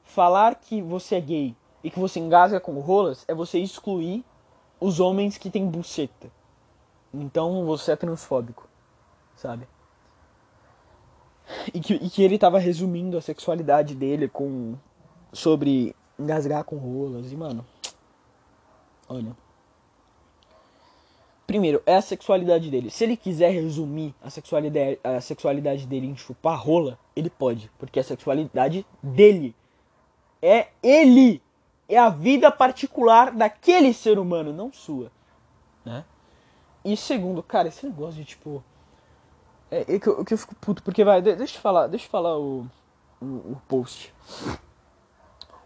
falar 0.04 0.56
que 0.56 0.82
você 0.82 1.14
é 1.16 1.20
gay 1.20 1.56
e 1.82 1.90
que 1.90 1.98
você 1.98 2.18
engasga 2.20 2.60
com 2.60 2.78
rolas 2.80 3.24
é 3.28 3.34
você 3.34 3.58
excluir 3.58 4.24
os 4.80 5.00
homens 5.00 5.38
que 5.38 5.50
têm 5.50 5.68
buceta. 5.68 6.30
Então 7.12 7.64
você 7.64 7.92
é 7.92 7.96
transfóbico, 7.96 8.68
sabe? 9.36 9.66
E 11.72 11.80
que, 11.80 11.94
e 11.94 12.10
que 12.10 12.22
ele 12.22 12.38
tava 12.38 12.58
resumindo 12.58 13.16
a 13.16 13.22
sexualidade 13.22 13.94
dele 13.94 14.28
com. 14.28 14.76
sobre 15.32 15.94
engasgar 16.18 16.64
com 16.64 16.76
rolas. 16.76 17.32
E, 17.32 17.36
mano. 17.36 17.64
Olha. 19.08 19.34
Primeiro, 21.48 21.82
é 21.86 21.96
a 21.96 22.02
sexualidade 22.02 22.70
dele. 22.70 22.90
Se 22.90 23.04
ele 23.04 23.16
quiser 23.16 23.50
resumir 23.50 24.14
a 24.22 24.28
sexualidade, 24.28 25.00
a 25.02 25.18
sexualidade 25.18 25.86
dele 25.86 26.06
em 26.06 26.14
chupar 26.14 26.62
rola, 26.62 26.98
ele 27.16 27.30
pode. 27.30 27.70
Porque 27.78 27.98
a 27.98 28.04
sexualidade 28.04 28.84
dele 29.02 29.56
é 30.42 30.68
ele. 30.82 31.40
É 31.88 31.96
a 31.96 32.10
vida 32.10 32.52
particular 32.52 33.32
daquele 33.32 33.94
ser 33.94 34.18
humano, 34.18 34.52
não 34.52 34.70
sua. 34.70 35.10
Né? 35.86 36.04
E 36.84 36.94
segundo, 36.98 37.42
cara, 37.42 37.68
esse 37.68 37.86
negócio 37.86 38.16
de 38.16 38.26
tipo. 38.26 38.62
É, 39.70 39.94
é 39.94 39.98
que, 39.98 40.06
eu, 40.06 40.22
que 40.26 40.34
eu 40.34 40.38
fico 40.38 40.54
puto, 40.56 40.82
porque 40.82 41.02
vai, 41.02 41.22
deixa 41.22 41.56
eu 41.56 41.62
falar, 41.62 41.86
deixa 41.86 42.04
eu 42.04 42.10
falar 42.10 42.38
o, 42.38 42.66
o, 43.22 43.24
o 43.24 43.62
post. 43.66 44.12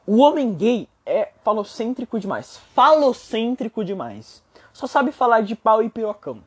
O 0.06 0.18
homem 0.18 0.54
gay 0.54 0.88
é 1.04 1.32
falocêntrico 1.42 2.20
demais. 2.20 2.56
Falocêntrico 2.72 3.84
demais. 3.84 4.44
Só 4.82 4.88
sabe 4.88 5.12
falar 5.12 5.42
de 5.42 5.54
pau 5.54 5.80
e 5.80 5.88
pirocão. 5.88 6.42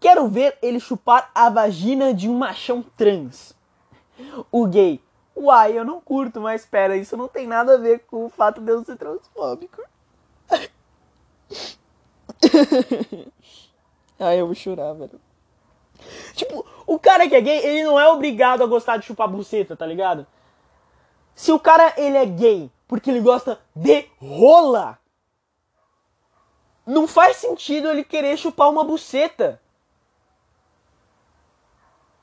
Quero 0.00 0.26
ver 0.26 0.58
ele 0.60 0.80
chupar 0.80 1.30
a 1.32 1.48
vagina 1.48 2.12
de 2.12 2.28
um 2.28 2.36
machão 2.36 2.84
trans. 2.96 3.54
O 4.50 4.66
gay. 4.66 5.00
Uai, 5.36 5.78
eu 5.78 5.84
não 5.84 6.00
curto, 6.00 6.40
mas 6.40 6.62
espera, 6.62 6.96
isso 6.96 7.16
não 7.16 7.28
tem 7.28 7.46
nada 7.46 7.74
a 7.74 7.76
ver 7.76 8.00
com 8.00 8.24
o 8.24 8.28
fato 8.28 8.60
de 8.60 8.72
eu 8.72 8.84
ser 8.84 8.96
transfóbico. 8.96 9.80
Ai, 14.18 14.40
eu 14.40 14.46
vou 14.46 14.56
chorar, 14.56 14.94
velho. 14.94 15.20
Tipo, 16.34 16.66
o 16.84 16.98
cara 16.98 17.28
que 17.28 17.36
é 17.36 17.40
gay, 17.40 17.64
ele 17.64 17.84
não 17.84 18.00
é 18.00 18.08
obrigado 18.08 18.64
a 18.64 18.66
gostar 18.66 18.96
de 18.96 19.06
chupar 19.06 19.28
buceta, 19.28 19.76
tá 19.76 19.86
ligado? 19.86 20.26
Se 21.32 21.52
o 21.52 21.60
cara 21.60 21.94
ele 21.96 22.16
é 22.16 22.26
gay 22.26 22.72
porque 22.88 23.08
ele 23.08 23.20
gosta 23.20 23.60
de 23.72 24.04
rola, 24.20 24.98
não 26.88 27.06
faz 27.06 27.36
sentido 27.36 27.88
ele 27.88 28.02
querer 28.02 28.38
chupar 28.38 28.70
uma 28.70 28.82
buceta. 28.82 29.60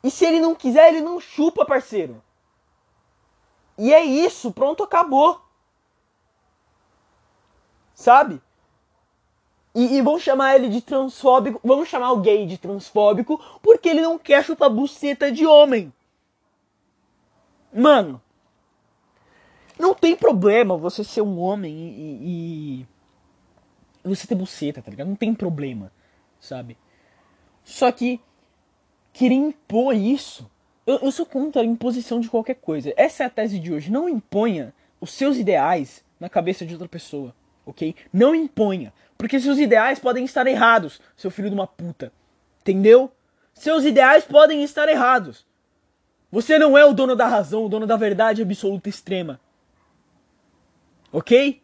E 0.04 0.10
se 0.10 0.26
ele 0.26 0.40
não 0.40 0.56
quiser, 0.56 0.90
ele 0.90 1.02
não 1.02 1.20
chupa, 1.20 1.64
parceiro. 1.64 2.22
E 3.78 3.94
é 3.94 4.04
isso, 4.04 4.52
pronto, 4.52 4.82
acabou. 4.82 5.40
Sabe? 7.94 8.42
E, 9.74 9.98
e, 9.98 10.02
vão 10.02 10.18
chamar 10.18 10.56
ele 10.56 10.70
de 10.70 10.82
transfóbico, 10.82 11.60
vão 11.64 11.86
chamar 11.86 12.14
o 12.14 12.22
gay 12.22 12.48
de 12.48 12.58
transfóbico 12.58 13.40
porque 13.62 13.90
ele 13.90 14.02
não 14.02 14.18
quer 14.18 14.44
chupar 14.44 14.70
buceta 14.70 15.32
de 15.32 15.46
homem. 15.46 15.94
Mano, 17.72 18.22
não 19.78 19.94
tem 19.94 20.16
problema 20.16 20.78
você 20.78 21.04
ser 21.04 21.22
um 21.22 21.38
homem 21.38 21.74
e, 21.76 21.90
e, 21.90 22.82
e 22.82 22.95
você 24.10 24.28
ter 24.28 24.36
buceta, 24.36 24.82
tá 24.82 24.92
ligado? 24.92 25.08
Não 25.08 25.16
tem 25.16 25.34
problema, 25.34 25.92
sabe? 26.40 26.78
Só 27.64 27.92
que 27.92 28.20
querer 29.12 29.36
impor 29.36 29.96
isso, 29.96 30.50
eu, 30.86 31.00
eu 31.00 31.12
sou 31.12 31.26
contra 31.26 31.62
a 31.62 31.66
imposição 31.66 32.20
de 32.20 32.30
qualquer 32.30 32.56
coisa. 32.56 32.94
Essa 32.96 33.24
é 33.24 33.26
a 33.26 33.30
tese 33.30 33.60
de 33.60 33.74
hoje. 33.74 33.92
Não 33.92 34.08
imponha 34.08 34.74
os 35.02 35.12
seus 35.12 35.38
ideais 35.38 36.04
na 36.20 36.30
cabeça 36.30 36.66
de 36.66 36.74
outra 36.74 36.88
pessoa, 36.88 37.34
ok? 37.66 37.96
Não 38.14 38.36
imponha. 38.36 38.94
Porque 39.18 39.40
seus 39.40 39.58
ideais 39.58 40.00
podem 40.00 40.26
estar 40.26 40.46
errados, 40.46 41.02
seu 41.16 41.32
filho 41.32 41.50
de 41.50 41.56
uma 41.56 41.68
puta. 41.68 42.12
Entendeu? 42.62 43.12
Seus 43.54 43.86
ideais 43.86 44.26
podem 44.26 44.64
estar 44.64 44.88
errados. 44.90 45.46
Você 46.32 46.60
não 46.60 46.78
é 46.78 46.86
o 46.86 46.94
dono 46.94 47.16
da 47.16 47.28
razão, 47.28 47.66
o 47.66 47.70
dono 47.70 47.88
da 47.88 47.96
verdade 47.96 48.42
absoluta 48.42 48.90
extrema. 48.90 49.40
Ok? 51.12 51.62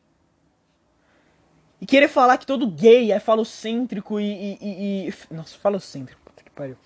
E 1.81 1.85
querer 1.87 2.07
falar 2.07 2.37
que 2.37 2.45
todo 2.45 2.67
gay 2.67 3.11
é 3.11 3.19
falocêntrico 3.19 4.19
e. 4.19 4.23
e, 4.23 4.57
e, 4.61 5.09
e... 5.09 5.33
Nossa, 5.33 5.57
falocêntrico, 5.57 6.21
puta 6.23 6.43
que 6.43 6.51
pariu. 6.51 6.77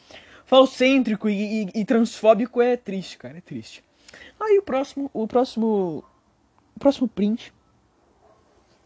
Falocêntrico 0.46 1.28
e, 1.28 1.70
e, 1.76 1.84
transfóbico 1.84 2.62
é 2.62 2.78
triste, 2.78 3.18
cara, 3.18 3.38
é 3.38 3.42
triste. 3.42 3.84
Aí 4.40 4.58
o 4.58 4.64
próximo. 4.64 5.12
O 5.14 5.28
próximo. 5.28 6.04
O 6.76 6.80
próximo 6.80 7.08
print 7.10 7.54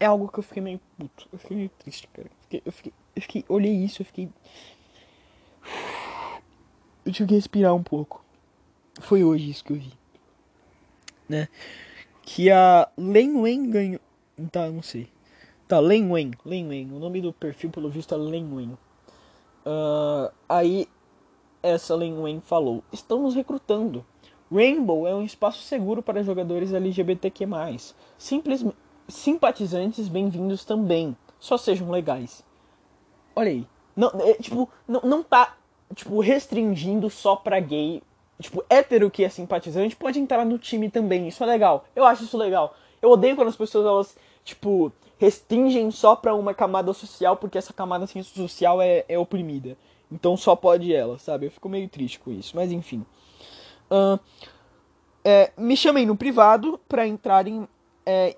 é 0.00 0.06
algo 0.06 0.28
que 0.28 0.38
eu 0.38 0.42
fiquei 0.42 0.62
meio 0.62 0.80
puto. 0.98 1.28
Eu 1.32 1.38
fiquei 1.38 1.56
meio 1.56 1.70
triste, 1.78 2.08
cara. 2.08 2.28
Eu 2.28 2.32
fiquei, 2.42 2.62
eu 2.64 2.72
fiquei, 2.72 2.92
eu 3.14 3.22
fiquei, 3.22 3.44
olhei 3.48 3.72
isso, 3.72 4.02
eu 4.02 4.06
fiquei. 4.06 4.28
Eu 7.04 7.12
tive 7.12 7.28
que 7.28 7.34
respirar 7.34 7.74
um 7.74 7.82
pouco. 7.82 8.24
Foi 9.00 9.22
hoje 9.22 9.50
isso 9.50 9.64
que 9.64 9.72
eu 9.72 9.76
vi. 9.76 9.92
Né? 11.28 11.48
Que 12.22 12.50
a 12.50 12.88
Len 12.96 13.36
Wen 13.36 13.70
ganhou. 13.70 14.00
Tá, 14.50 14.68
não 14.70 14.82
sei. 14.82 15.08
Tá, 15.70 15.78
Len 15.78 16.10
Wen. 16.10 16.32
O 16.92 16.98
nome 16.98 17.20
do 17.20 17.32
perfil, 17.32 17.70
pelo 17.70 17.88
visto, 17.88 18.12
é 18.12 18.18
Len 18.18 18.44
Wen. 18.52 18.76
Uh, 19.64 20.28
aí, 20.48 20.88
essa 21.62 21.94
Len 21.94 22.12
Wen 22.18 22.40
falou: 22.40 22.82
Estamos 22.92 23.36
recrutando. 23.36 24.04
Rainbow 24.52 25.06
é 25.06 25.14
um 25.14 25.22
espaço 25.22 25.62
seguro 25.62 26.02
para 26.02 26.24
jogadores 26.24 26.72
LGBTQ+. 26.72 27.46
Simples, 28.18 28.66
simpatizantes 29.06 30.08
bem-vindos 30.08 30.64
também. 30.64 31.16
Só 31.38 31.56
sejam 31.56 31.88
legais. 31.88 32.44
Olha 33.36 33.50
aí. 33.50 33.64
Não, 33.94 34.08
é, 34.22 34.34
tipo, 34.42 34.68
não, 34.88 35.02
não 35.02 35.22
tá 35.22 35.56
tipo, 35.94 36.18
restringindo 36.18 37.08
só 37.08 37.36
pra 37.36 37.60
gay. 37.60 38.02
Tipo, 38.40 38.64
hétero 38.68 39.08
que 39.08 39.22
é 39.22 39.28
simpatizante 39.28 39.94
pode 39.94 40.18
entrar 40.18 40.44
no 40.44 40.58
time 40.58 40.90
também. 40.90 41.28
Isso 41.28 41.44
é 41.44 41.46
legal. 41.46 41.84
Eu 41.94 42.04
acho 42.04 42.24
isso 42.24 42.36
legal. 42.36 42.74
Eu 43.00 43.10
odeio 43.10 43.36
quando 43.36 43.48
as 43.48 43.56
pessoas, 43.56 43.86
elas, 43.86 44.16
tipo, 44.42 44.92
restringem 45.20 45.90
só 45.90 46.16
pra 46.16 46.34
uma 46.34 46.54
camada 46.54 46.94
social 46.94 47.36
porque 47.36 47.58
essa 47.58 47.74
camada 47.74 48.04
assim, 48.04 48.22
social 48.22 48.80
é, 48.80 49.04
é 49.06 49.18
oprimida. 49.18 49.76
Então 50.10 50.34
só 50.34 50.56
pode 50.56 50.92
ela, 50.94 51.18
sabe? 51.18 51.46
Eu 51.46 51.50
fico 51.50 51.68
meio 51.68 51.86
triste 51.90 52.18
com 52.18 52.32
isso. 52.32 52.56
Mas 52.56 52.72
enfim. 52.72 53.04
Uh, 53.90 54.18
é, 55.22 55.52
me 55.58 55.76
chamei 55.76 56.06
no 56.06 56.16
privado 56.16 56.80
para 56.88 57.06
entrar 57.06 57.46
em. 57.46 57.68
É, 58.06 58.34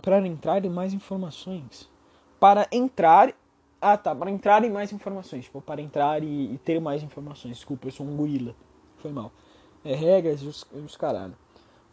para 0.00 0.24
entrar 0.24 0.64
em 0.64 0.70
mais 0.70 0.94
informações. 0.94 1.90
Para 2.38 2.68
entrar. 2.70 3.34
Ah 3.80 3.96
tá, 3.96 4.14
para 4.14 4.30
entrar 4.30 4.64
em 4.64 4.70
mais 4.70 4.92
informações. 4.92 5.46
Tipo, 5.46 5.60
para 5.60 5.82
entrar 5.82 6.22
e, 6.22 6.54
e 6.54 6.58
ter 6.58 6.80
mais 6.80 7.02
informações. 7.02 7.56
Desculpa, 7.56 7.88
eu 7.88 7.92
sou 7.92 8.06
um 8.06 8.16
gorila. 8.16 8.54
Foi 8.98 9.10
mal. 9.10 9.32
É 9.84 9.92
regras 9.92 10.40
e 10.40 10.46
os, 10.46 10.64
os 10.72 10.96
caralho. 10.96 11.34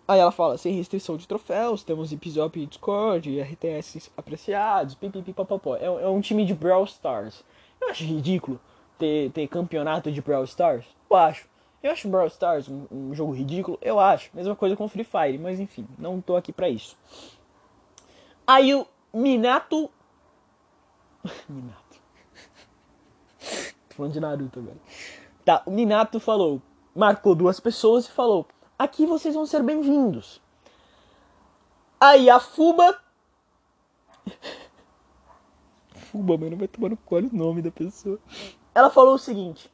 Aí 0.06 0.20
ela 0.20 0.32
fala, 0.32 0.58
sem 0.58 0.74
restrição 0.76 1.16
de 1.16 1.28
troféus, 1.28 1.84
temos 1.84 2.12
episódio 2.12 2.62
e 2.62 2.66
Discord, 2.66 3.39
RTS 3.39 4.12
apreciados, 4.18 4.96
pipipipopopó. 4.96 5.78
É, 5.78 5.86
é 5.86 6.08
um 6.08 6.20
time 6.20 6.46
de 6.46 6.54
Brawl 6.54 6.84
Stars. 6.84 7.44
Eu 7.80 7.89
acho 7.89 8.04
ridículo 8.04 8.60
ter, 8.98 9.32
ter 9.32 9.48
campeonato 9.48 10.12
de 10.12 10.22
Brawl 10.22 10.44
Stars. 10.44 10.86
Eu 11.10 11.16
acho. 11.16 11.48
Eu 11.82 11.92
acho 11.92 12.08
Brawl 12.08 12.28
Stars 12.28 12.70
um, 12.70 12.86
um, 12.92 13.13
jogo 13.13 13.34
ridículo, 13.34 13.78
eu 13.82 14.00
acho. 14.00 14.30
Mesma 14.34 14.56
coisa 14.56 14.76
com 14.76 14.88
Free 14.88 15.04
Fire, 15.04 15.38
mas 15.38 15.60
enfim, 15.60 15.88
não 15.98 16.22
tô 16.22 16.36
aqui 16.36 16.52
pra 16.52 16.70
isso. 16.70 16.98
Aí 18.46 18.74
o 18.74 18.86
Minato. 19.13 19.89
Minato. 21.48 22.02
tô 23.89 23.96
falando 23.96 24.13
de 24.13 24.20
Naruto 24.20 24.60
agora. 24.60 24.78
Tá, 25.46 25.62
o 25.66 25.72
Minato 25.72 26.20
falou, 26.20 26.62
marcou 26.96 27.36
duas 27.36 27.60
pessoas 27.60 28.06
e 28.06 28.12
falou: 28.12 28.48
Aqui 28.77 29.05
vocês 29.05 29.36
vão 29.36 29.45
ser 29.45 29.62
bem-vindos. 29.62 30.41
Aí 31.99 32.29
a 32.29 32.39
Fuba. 32.39 32.99
Fuba, 35.95 36.38
mano, 36.38 36.57
vai 36.57 36.67
tomar 36.67 36.89
no 36.89 36.97
colo 36.97 37.29
o 37.31 37.36
nome 37.36 37.62
da 37.62 37.71
pessoa. 37.71 38.19
Ela 38.73 38.89
falou 38.89 39.13
o 39.13 39.19
seguinte: 39.19 39.71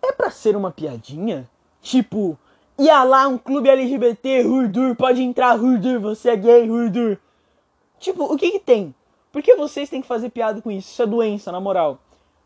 é 0.00 0.12
pra 0.12 0.30
ser 0.30 0.56
uma 0.56 0.70
piadinha? 0.70 1.50
Tipo, 1.82 2.38
ia 2.78 3.02
lá 3.02 3.26
um 3.26 3.36
clube 3.36 3.68
LGBT, 3.68 4.44
Hurdur, 4.44 4.94
pode 4.94 5.22
entrar, 5.22 5.58
Hurdur, 5.58 6.00
você 6.00 6.30
é 6.30 6.36
gay, 6.36 6.70
Hurdur. 6.70 7.18
Tipo, 7.98 8.24
o 8.32 8.36
que 8.36 8.52
que 8.52 8.60
tem? 8.60 8.94
Por 9.32 9.42
que 9.42 9.56
vocês 9.56 9.90
têm 9.90 10.00
que 10.00 10.08
fazer 10.08 10.30
piada 10.30 10.62
com 10.62 10.70
isso? 10.70 10.90
Isso 10.90 11.02
é 11.02 11.06
doença, 11.06 11.50
na 11.50 11.60
moral. 11.60 11.98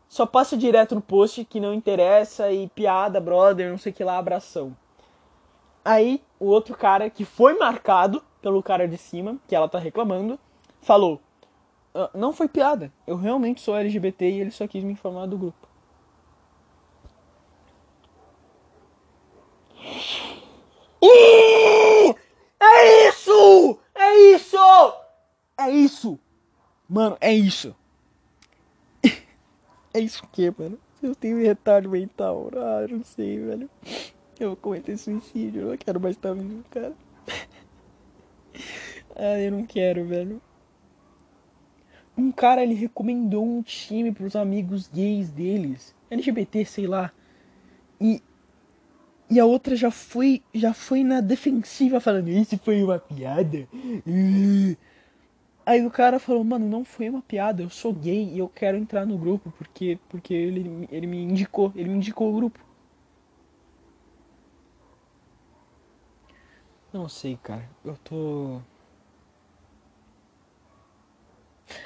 Só 0.09 0.25
passa 0.25 0.57
direto 0.57 0.95
no 0.95 1.01
post 1.01 1.45
que 1.45 1.59
não 1.59 1.73
interessa 1.73 2.51
e 2.51 2.67
piada, 2.67 3.21
brother, 3.21 3.69
não 3.69 3.77
sei 3.77 3.93
que 3.93 4.03
lá, 4.03 4.17
abração. 4.17 4.75
Aí, 5.83 6.21
o 6.39 6.45
outro 6.45 6.75
cara 6.75 7.09
que 7.09 7.25
foi 7.25 7.57
marcado 7.57 8.23
pelo 8.41 8.61
cara 8.61 8.87
de 8.87 8.97
cima, 8.97 9.37
que 9.47 9.55
ela 9.55 9.69
tá 9.69 9.79
reclamando, 9.79 10.39
falou: 10.81 11.19
ah, 11.93 12.09
Não 12.13 12.33
foi 12.33 12.47
piada, 12.47 12.91
eu 13.05 13.15
realmente 13.15 13.61
sou 13.61 13.75
LGBT 13.75 14.29
e 14.29 14.41
ele 14.41 14.51
só 14.51 14.67
quis 14.67 14.83
me 14.83 14.93
informar 14.93 15.25
do 15.25 15.37
grupo. 15.37 15.67
É 22.59 23.07
isso! 23.07 23.79
É 23.95 24.33
isso! 24.35 24.57
É 25.57 25.69
isso! 25.71 26.19
Mano, 26.87 27.17
é 27.19 27.33
isso! 27.33 27.75
é 29.93 29.99
isso 29.99 30.23
que, 30.31 30.53
mano? 30.57 30.77
Eu 31.01 31.15
tenho 31.15 31.41
retardo 31.41 31.89
mental. 31.89 32.51
Ah, 32.55 32.85
não 32.87 33.03
sei, 33.03 33.39
velho. 33.39 33.69
Eu 34.41 34.49
vou 34.49 34.55
cometer 34.55 34.97
suicídio. 34.97 35.61
Eu 35.61 35.69
não 35.69 35.77
quero 35.77 36.01
mais 36.01 36.15
estar 36.15 36.33
vindo, 36.33 36.65
cara. 36.71 36.93
ah, 39.15 39.39
eu 39.39 39.51
não 39.51 39.63
quero, 39.67 40.03
velho. 40.03 40.41
Um 42.17 42.31
cara, 42.31 42.63
ele 42.63 42.73
recomendou 42.73 43.45
um 43.45 43.61
time 43.61 44.11
pros 44.11 44.35
amigos 44.35 44.87
gays 44.87 45.29
deles. 45.29 45.93
LGBT, 46.09 46.65
sei 46.65 46.87
lá. 46.87 47.11
E 47.99 48.19
e 49.29 49.39
a 49.39 49.45
outra 49.45 49.77
já 49.77 49.91
foi, 49.91 50.41
já 50.53 50.73
foi 50.73 51.05
na 51.05 51.21
defensiva 51.21 52.01
falando, 52.01 52.27
isso 52.27 52.57
foi 52.57 52.83
uma 52.83 52.99
piada. 52.99 53.65
Aí 55.65 55.85
o 55.85 55.91
cara 55.91 56.19
falou, 56.19 56.43
mano, 56.43 56.67
não 56.67 56.83
foi 56.83 57.09
uma 57.09 57.21
piada, 57.21 57.61
eu 57.63 57.69
sou 57.69 57.93
gay 57.93 58.25
e 58.33 58.39
eu 58.39 58.49
quero 58.49 58.75
entrar 58.75 59.05
no 59.05 59.17
grupo 59.17 59.53
porque 59.57 59.99
porque 60.09 60.33
ele, 60.33 60.87
ele 60.91 61.07
me 61.07 61.23
indicou, 61.23 61.71
ele 61.75 61.89
me 61.89 61.95
indicou 61.95 62.29
o 62.29 62.35
grupo. 62.35 62.70
Não 66.93 67.07
sei, 67.07 67.37
cara. 67.41 67.69
Eu 67.85 67.97
tô 68.03 68.61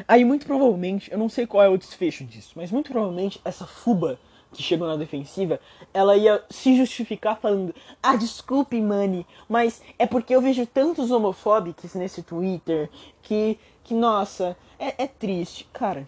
Aí 0.08 0.26
muito 0.26 0.46
provavelmente, 0.46 1.12
eu 1.12 1.18
não 1.18 1.30
sei 1.30 1.46
qual 1.46 1.64
é 1.64 1.70
o 1.70 1.78
desfecho 1.78 2.24
disso, 2.24 2.54
mas 2.56 2.72
muito 2.72 2.92
provavelmente 2.92 3.40
essa 3.46 3.66
fuba 3.66 4.20
que 4.52 4.64
chegou 4.64 4.88
na 4.88 4.96
defensiva, 4.96 5.60
ela 5.94 6.16
ia 6.16 6.44
se 6.50 6.76
justificar 6.76 7.38
falando: 7.40 7.74
Ah, 8.02 8.16
desculpe, 8.16 8.82
Mani, 8.82 9.26
mas 9.50 9.82
é 10.00 10.06
porque 10.06 10.34
eu 10.34 10.42
vejo 10.42 10.66
tantos 10.66 11.12
homofóbicos 11.12 11.94
nesse 11.94 12.24
Twitter 12.24 12.90
que, 13.22 13.60
que 13.84 13.94
nossa, 13.94 14.58
é, 14.80 15.04
é 15.04 15.08
triste. 15.08 15.68
Cara. 15.74 16.08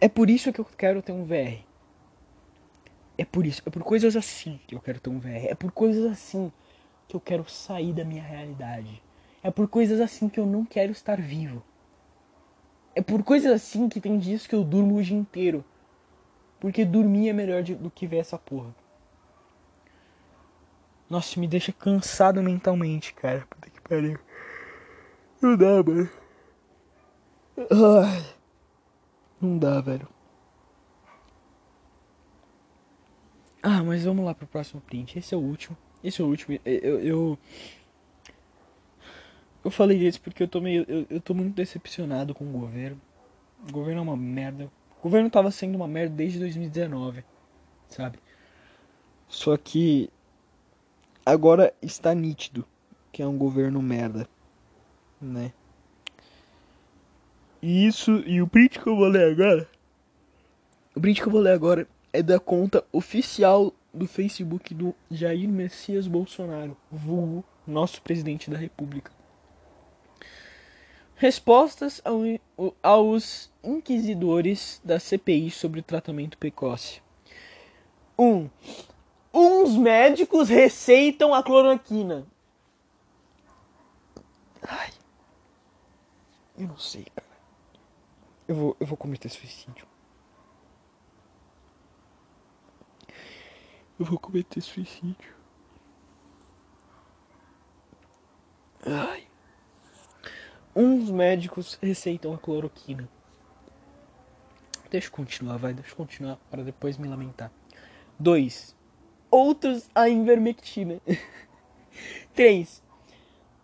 É 0.00 0.08
por 0.08 0.30
isso 0.30 0.52
que 0.52 0.60
eu 0.60 0.64
quero 0.64 1.02
ter 1.02 1.12
um 1.12 1.24
VR. 1.24 1.69
É 3.20 3.24
por 3.26 3.44
isso, 3.44 3.62
é 3.66 3.70
por 3.70 3.82
coisas 3.82 4.16
assim 4.16 4.58
que 4.66 4.74
eu 4.74 4.80
quero 4.80 4.98
ter 4.98 5.10
um 5.10 5.18
VR. 5.20 5.48
É 5.50 5.54
por 5.54 5.70
coisas 5.70 6.10
assim 6.10 6.50
que 7.06 7.14
eu 7.14 7.20
quero 7.20 7.46
sair 7.50 7.92
da 7.92 8.02
minha 8.02 8.22
realidade. 8.22 9.02
É 9.42 9.50
por 9.50 9.68
coisas 9.68 10.00
assim 10.00 10.26
que 10.26 10.40
eu 10.40 10.46
não 10.46 10.64
quero 10.64 10.90
estar 10.90 11.20
vivo. 11.20 11.62
É 12.94 13.02
por 13.02 13.22
coisas 13.22 13.52
assim 13.52 13.90
que 13.90 14.00
tem 14.00 14.18
dias 14.18 14.46
que 14.46 14.54
eu 14.54 14.64
durmo 14.64 14.96
o 14.96 15.02
dia 15.02 15.18
inteiro. 15.18 15.62
Porque 16.58 16.82
dormir 16.82 17.28
é 17.28 17.34
melhor 17.34 17.62
do 17.62 17.90
que 17.90 18.06
ver 18.06 18.20
essa 18.20 18.38
porra. 18.38 18.74
Nossa, 21.10 21.38
me 21.38 21.46
deixa 21.46 21.74
cansado 21.74 22.42
mentalmente, 22.42 23.12
cara. 23.12 23.46
Puta 23.50 23.68
que 23.68 23.82
pariu. 23.82 24.18
Não 25.42 25.58
dá, 25.58 25.82
mano. 25.82 26.08
Ai. 27.70 28.24
Não 29.38 29.58
dá, 29.58 29.78
velho. 29.82 30.08
Ah, 33.62 33.82
mas 33.82 34.04
vamos 34.04 34.24
lá 34.24 34.34
pro 34.34 34.46
próximo 34.46 34.80
print. 34.80 35.18
Esse 35.18 35.34
é 35.34 35.36
o 35.36 35.40
último. 35.40 35.76
Esse 36.02 36.20
é 36.20 36.24
o 36.24 36.28
último. 36.28 36.58
Eu, 36.64 37.00
eu, 37.00 37.38
eu 39.64 39.70
falei 39.70 39.98
isso 39.98 40.20
porque 40.20 40.42
eu 40.42 40.48
tô 40.48 40.60
meio. 40.60 40.84
Eu, 40.88 41.06
eu 41.10 41.20
tô 41.20 41.34
muito 41.34 41.54
decepcionado 41.54 42.34
com 42.34 42.44
o 42.44 42.52
governo. 42.52 43.00
O 43.68 43.72
governo 43.72 44.00
é 44.00 44.02
uma 44.02 44.16
merda. 44.16 44.70
O 44.98 45.02
governo 45.02 45.28
tava 45.28 45.50
sendo 45.50 45.76
uma 45.76 45.88
merda 45.88 46.14
desde 46.14 46.38
2019, 46.38 47.24
sabe? 47.88 48.18
Só 49.28 49.56
que 49.56 50.10
agora 51.24 51.72
está 51.82 52.14
nítido 52.14 52.66
que 53.12 53.22
é 53.22 53.26
um 53.26 53.36
governo 53.36 53.82
merda, 53.82 54.28
né? 55.20 55.52
E 57.62 57.86
isso, 57.86 58.22
e 58.26 58.40
o 58.40 58.46
print 58.46 58.78
que 58.78 58.86
eu 58.86 58.96
vou 58.96 59.08
ler 59.08 59.32
agora, 59.32 59.68
o 60.94 61.00
print 61.00 61.20
que 61.20 61.28
eu 61.28 61.32
vou 61.32 61.40
ler 61.40 61.52
agora 61.52 61.86
é 62.12 62.22
da 62.22 62.38
conta 62.40 62.84
oficial 62.92 63.72
do 63.92 64.06
Facebook 64.06 64.74
do 64.74 64.94
Jair 65.10 65.48
Messias 65.48 66.06
Bolsonaro, 66.06 66.76
vulgo 66.90 67.44
nosso 67.66 68.02
presidente 68.02 68.50
da 68.50 68.56
República. 68.56 69.12
Respostas 71.14 72.00
ao, 72.04 72.22
aos 72.82 73.50
inquisidores 73.62 74.80
da 74.82 74.98
CPI 74.98 75.50
sobre 75.50 75.80
o 75.80 75.82
tratamento 75.82 76.38
precoce. 76.38 77.02
1. 78.18 78.24
Um, 78.24 78.50
uns 79.32 79.76
médicos 79.76 80.48
receitam 80.48 81.34
a 81.34 81.42
cloroquina. 81.42 82.26
Ai. 84.62 84.90
Eu 86.58 86.68
não 86.68 86.78
sei, 86.78 87.04
cara. 87.14 87.28
Eu 88.48 88.54
vou, 88.54 88.76
eu 88.80 88.86
vou 88.86 88.96
cometer 88.96 89.28
suicídio. 89.28 89.86
Eu 94.00 94.06
vou 94.06 94.18
cometer 94.18 94.62
suicídio. 94.62 95.34
Ai. 98.86 99.24
Uns 100.74 101.10
médicos 101.10 101.78
receitam 101.82 102.32
a 102.32 102.38
cloroquina. 102.38 103.06
Deixa 104.90 105.08
eu 105.08 105.12
continuar, 105.12 105.58
vai, 105.58 105.74
deixa 105.74 105.90
eu 105.90 105.96
continuar 105.96 106.38
para 106.50 106.64
depois 106.64 106.96
me 106.96 107.08
lamentar. 107.08 107.52
2. 108.18 108.74
Outros 109.30 109.90
a 109.94 110.08
invermectina. 110.08 110.98
3. 112.34 112.82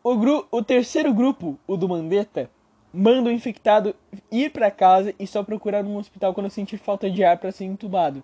O, 0.04 0.18
gru 0.18 0.46
o 0.50 0.62
terceiro 0.62 1.14
grupo, 1.14 1.58
o 1.66 1.78
do 1.78 1.88
Mandetta, 1.88 2.50
manda 2.92 3.30
o 3.30 3.32
infectado 3.32 3.96
ir 4.30 4.50
para 4.50 4.70
casa 4.70 5.14
e 5.18 5.26
só 5.26 5.42
procurar 5.42 5.82
um 5.82 5.96
hospital 5.96 6.34
quando 6.34 6.50
sentir 6.50 6.76
falta 6.76 7.10
de 7.10 7.24
ar 7.24 7.38
para 7.38 7.50
ser 7.50 7.64
entubado. 7.64 8.22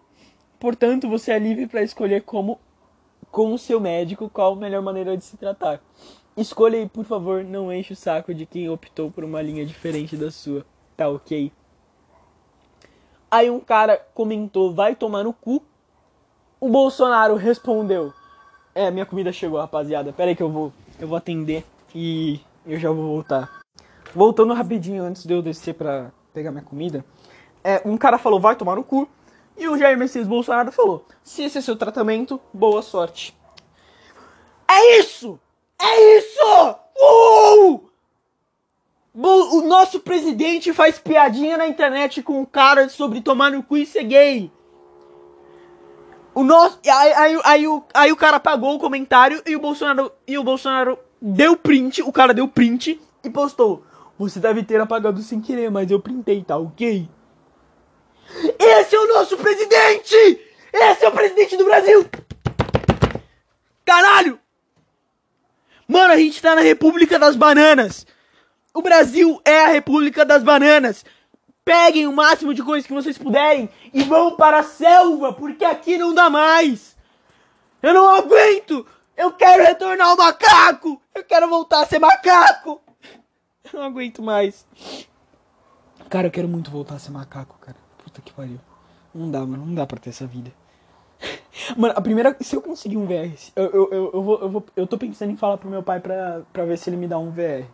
Portanto, 0.63 1.09
você 1.09 1.33
é 1.33 1.41
livre 1.41 1.67
para 1.67 1.83
escolher 1.83 2.23
como 2.23 2.61
com 3.33 3.53
o 3.53 3.59
seu 3.59 3.81
médico 3.81 4.31
qual 4.31 4.53
a 4.53 4.57
melhor 4.57 4.81
maneira 4.81 5.17
de 5.17 5.25
se 5.25 5.37
tratar. 5.37 5.81
Escolha 6.37 6.79
aí, 6.79 6.89
por 6.89 7.05
favor, 7.05 7.43
não 7.43 7.73
enche 7.73 7.95
o 7.95 7.97
saco 7.97 8.33
de 8.33 8.47
quem 8.47 8.69
optou 8.69 9.11
por 9.11 9.25
uma 9.25 9.43
linha 9.43 9.67
diferente 9.67 10.17
da 10.17 10.31
sua. 10.31 10.65
Tá 10.97 11.09
ok? 11.09 11.51
Aí 13.29 13.51
um 13.51 13.59
cara 13.59 13.97
comentou, 14.15 14.73
vai 14.73 14.95
tomar 14.95 15.25
no 15.25 15.33
cu. 15.33 15.61
O 16.61 16.69
Bolsonaro 16.69 17.35
respondeu, 17.35 18.13
é, 18.73 18.89
minha 18.89 19.05
comida 19.05 19.33
chegou, 19.33 19.59
rapaziada. 19.59 20.13
Pera 20.13 20.31
aí 20.31 20.37
que 20.37 20.45
eu 20.45 20.49
vou, 20.49 20.73
eu 21.01 21.09
vou 21.09 21.17
atender 21.17 21.65
e 21.93 22.41
eu 22.65 22.79
já 22.79 22.89
vou 22.93 23.17
voltar. 23.17 23.51
Voltando 24.15 24.55
rapidinho 24.55 25.03
antes 25.03 25.27
de 25.27 25.35
eu 25.35 25.43
descer 25.43 25.75
pra 25.75 26.13
pegar 26.33 26.53
minha 26.53 26.63
comida. 26.63 27.05
É, 27.65 27.83
um 27.85 27.97
cara 27.97 28.17
falou, 28.17 28.39
vai 28.39 28.55
tomar 28.55 28.77
no 28.77 28.85
cu. 28.85 29.09
E 29.57 29.69
o 29.69 29.77
Jair 29.77 29.99
Messias 29.99 30.27
Bolsonaro 30.27 30.73
falou: 30.73 31.07
se 31.23 31.43
esse 31.43 31.59
é 31.59 31.61
seu 31.61 31.77
tratamento, 31.77 32.41
boa 32.53 32.83
sorte. 32.83 33.37
É 34.69 34.99
isso! 34.99 35.39
É 35.81 36.19
isso! 36.19 36.77
Uh! 36.97 37.93
O 39.15 39.61
nosso 39.63 40.01
presidente 40.01 40.73
faz 40.73 40.99
piadinha 40.99 41.59
na 41.59 41.67
internet 41.67 42.23
com 42.23 42.41
um 42.41 42.47
cara 42.47 42.89
sobre 42.89 43.21
tomar 43.21 43.51
no 43.51 43.63
cu 43.63 43.77
e 43.77 43.85
ser 43.85 44.05
gay. 44.05 44.51
O 46.35 46.43
nosso, 46.43 46.79
aí, 46.87 47.13
aí, 47.13 47.41
aí, 47.45 47.69
o, 47.69 47.85
aí 47.93 48.11
o 48.11 48.17
cara 48.17 48.41
pagou 48.41 48.75
o 48.75 48.79
comentário 48.79 49.43
e 49.45 49.55
o 49.55 49.61
Bolsonaro 49.61 50.11
e 50.27 50.39
o 50.39 50.43
Bolsonaro 50.43 50.99
deu 51.21 51.55
print, 51.55 52.01
o 52.01 52.11
cara 52.11 52.33
deu 52.33 52.49
print 52.49 52.99
e 53.23 53.29
postou. 53.29 53.85
Você 54.19 54.41
deve 54.41 54.63
ter 54.63 54.81
apagado 54.81 55.21
sem 55.21 55.43
querer, 55.43 55.71
mas 55.71 55.91
eu 55.91 56.01
printei, 56.01 56.43
tá 56.43 56.57
ok? 56.57 57.07
Esse 58.59 58.97
é 58.97 58.99
o 58.99 59.09
nosso 59.09 59.37
presidente! 59.37 60.41
Esse 60.73 61.05
é 61.05 61.09
o 61.09 61.13
presidente 61.13 61.57
do 61.57 61.65
Brasil! 61.65 62.09
Caralho! 63.85 64.39
Mano, 65.87 66.13
a 66.13 66.17
gente 66.17 66.41
tá 66.41 66.55
na 66.55 66.63
República 66.63 67.19
das 67.19 67.37
Bananas! 67.37 68.07
O 68.73 68.81
Brasil 68.81 69.41
é 69.45 69.65
a 69.65 69.69
República 69.69 70.25
das 70.25 70.43
Bananas! 70.43 71.05
Peguem 71.65 72.07
o 72.07 72.13
máximo 72.13 72.55
de 72.55 72.63
coisas 72.63 72.87
que 72.87 72.93
vocês 72.93 73.19
puderem 73.19 73.69
e 73.93 74.03
vão 74.03 74.37
para 74.37 74.61
a 74.61 74.65
selva, 74.65 75.33
porque 75.33 75.65
aqui 75.65 75.99
não 75.99 76.15
dá 76.15 76.31
mais! 76.31 76.97
Eu 77.83 77.93
não 77.93 78.09
aguento! 78.09 78.87
Eu 79.17 79.33
quero 79.33 79.63
retornar 79.63 80.09
ao 80.09 80.17
macaco! 80.17 81.01
Eu 81.15 81.23
quero 81.25 81.49
voltar 81.49 81.83
a 81.83 81.87
ser 81.87 81.99
macaco! 81.99 82.81
Eu 83.73 83.81
não 83.81 83.87
aguento 83.87 84.23
mais. 84.23 84.67
Cara, 86.09 86.27
eu 86.27 86.31
quero 86.31 86.49
muito 86.49 86.71
voltar 86.71 86.95
a 86.97 86.99
ser 86.99 87.11
macaco, 87.11 87.59
cara. 87.59 87.82
Puta 88.13 88.21
que 88.21 88.33
pariu. 88.33 88.61
Não 89.15 89.31
dá, 89.31 89.41
mano. 89.41 89.65
Não 89.65 89.75
dá 89.75 89.87
pra 89.87 89.99
ter 89.99 90.11
essa 90.11 90.27
vida. 90.27 90.53
Mano, 91.77 91.95
a 91.97 92.01
primeira. 92.01 92.37
Se 92.41 92.55
eu 92.55 92.61
conseguir 92.61 92.97
um 92.97 93.07
VR, 93.07 93.33
eu, 93.57 93.65
eu, 93.65 93.89
eu, 93.91 94.11
eu, 94.13 94.23
vou, 94.23 94.41
eu, 94.41 94.51
vou, 94.51 94.65
eu 94.77 94.87
tô 94.87 94.99
pensando 94.99 95.33
em 95.33 95.37
falar 95.37 95.57
pro 95.57 95.71
meu 95.71 95.83
pai 95.83 96.01
pra, 96.01 96.43
pra 96.53 96.65
ver 96.65 96.77
se 96.77 96.91
ele 96.91 96.97
me 96.97 97.09
dá 97.09 97.19
um 97.19 97.31
VR. 97.31 97.67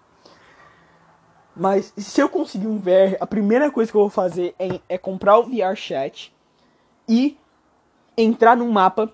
Mas 1.57 1.93
se 1.97 2.21
eu 2.21 2.29
conseguir 2.29 2.69
um 2.69 2.79
VR, 2.79 3.17
a 3.19 3.27
primeira 3.27 3.71
coisa 3.71 3.91
que 3.91 3.97
eu 3.97 4.03
vou 4.03 4.11
fazer 4.11 4.55
é, 4.59 4.81
é 4.89 4.99
comprar 4.99 5.39
o 5.39 5.45
VR 5.45 5.75
Chat 5.75 6.33
e 7.09 7.37
entrar 8.17 8.57
num 8.57 8.71
mapa 8.71 9.13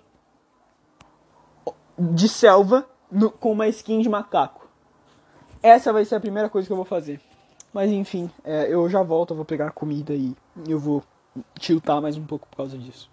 de 1.98 2.28
selva 2.28 2.86
no, 3.10 3.30
com 3.30 3.52
uma 3.52 3.66
skin 3.68 4.00
de 4.00 4.08
macaco. 4.10 4.68
Essa 5.62 5.90
vai 5.90 6.04
ser 6.04 6.16
a 6.16 6.20
primeira 6.20 6.50
coisa 6.50 6.66
que 6.66 6.72
eu 6.72 6.76
vou 6.76 6.84
fazer. 6.84 7.18
Mas 7.72 7.90
enfim, 7.90 8.30
é, 8.44 8.72
eu 8.72 8.88
já 8.90 9.02
volto, 9.02 9.30
eu 9.30 9.36
vou 9.36 9.44
pegar 9.44 9.70
comida 9.70 10.12
e 10.12 10.36
eu 10.68 10.78
vou 10.78 11.02
tiltar 11.58 12.00
mais 12.00 12.16
um 12.16 12.24
pouco 12.24 12.46
por 12.48 12.56
causa 12.56 12.78
disso. 12.78 13.10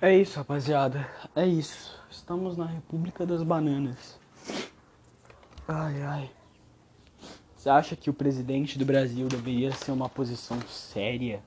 É 0.00 0.16
isso, 0.16 0.38
rapaziada. 0.38 1.08
É 1.34 1.46
isso. 1.46 1.98
Estamos 2.10 2.56
na 2.56 2.66
República 2.66 3.26
das 3.26 3.42
Bananas. 3.42 4.18
Ai, 5.66 6.02
ai. 6.02 6.30
Você 7.56 7.68
acha 7.68 7.96
que 7.96 8.08
o 8.08 8.14
presidente 8.14 8.78
do 8.78 8.84
Brasil 8.84 9.26
deveria 9.28 9.72
ser 9.72 9.90
uma 9.90 10.08
posição 10.08 10.60
séria? 10.68 11.42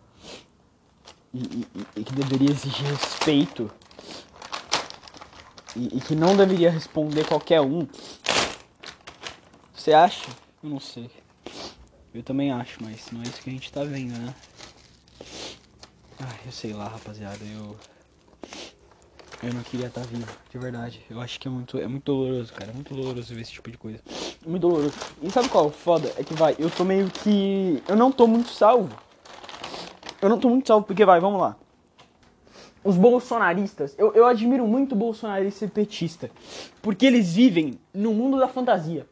E, 1.33 1.39
e, 1.39 1.67
e 1.95 2.03
que 2.03 2.13
deveria 2.13 2.51
exigir 2.51 2.85
respeito? 2.85 3.71
E, 5.75 5.97
e 5.97 6.01
que 6.01 6.13
não 6.13 6.35
deveria 6.35 6.69
responder 6.69 7.25
qualquer 7.25 7.61
um? 7.61 7.87
Você 9.73 9.93
acha? 9.93 10.29
Eu 10.61 10.69
não 10.69 10.79
sei. 10.79 11.09
Eu 12.13 12.21
também 12.21 12.51
acho, 12.51 12.83
mas 12.83 13.09
não 13.11 13.21
é 13.21 13.23
isso 13.23 13.41
que 13.41 13.49
a 13.49 13.53
gente 13.53 13.71
tá 13.71 13.83
vendo, 13.85 14.17
né? 14.19 14.35
Ah, 16.23 16.36
eu 16.45 16.51
sei 16.51 16.71
lá, 16.71 16.88
rapaziada, 16.88 17.39
eu. 17.43 17.75
Eu 19.41 19.53
não 19.55 19.63
queria 19.63 19.88
estar 19.88 20.01
tá 20.01 20.07
vivo, 20.07 20.31
de 20.51 20.57
verdade. 20.60 21.01
Eu 21.10 21.19
acho 21.19 21.39
que 21.39 21.47
é 21.47 21.51
muito, 21.51 21.79
é 21.79 21.88
muito 21.88 22.03
doloroso, 22.03 22.53
cara. 22.53 22.69
É 22.69 22.73
muito 22.73 22.93
doloroso 22.93 23.34
ver 23.34 23.41
esse 23.41 23.53
tipo 23.53 23.71
de 23.71 23.77
coisa. 23.77 23.99
É 24.45 24.47
muito 24.47 24.62
doloroso. 24.62 24.93
E 25.19 25.31
sabe 25.31 25.49
qual? 25.49 25.71
Foda 25.71 26.13
é 26.15 26.23
que 26.23 26.36
vai, 26.36 26.55
eu 26.60 26.69
tô 26.69 26.84
meio 26.84 27.10
que. 27.10 27.81
Eu 27.88 27.95
não 27.95 28.12
tô 28.12 28.27
muito 28.27 28.49
salvo. 28.49 28.95
Eu 30.21 30.29
não 30.29 30.39
tô 30.39 30.47
muito 30.47 30.67
salvo 30.67 30.86
porque 30.86 31.03
vai, 31.03 31.19
vamos 31.19 31.41
lá. 31.41 31.55
Os 32.84 32.95
bolsonaristas, 32.95 33.95
eu, 33.97 34.13
eu 34.13 34.27
admiro 34.27 34.67
muito 34.67 34.95
bolsonarista 34.95 35.65
e 35.65 35.67
petista. 35.67 36.29
Porque 36.84 37.07
eles 37.07 37.34
vivem 37.34 37.79
no 37.91 38.13
mundo 38.13 38.38
da 38.38 38.47
fantasia. 38.47 39.07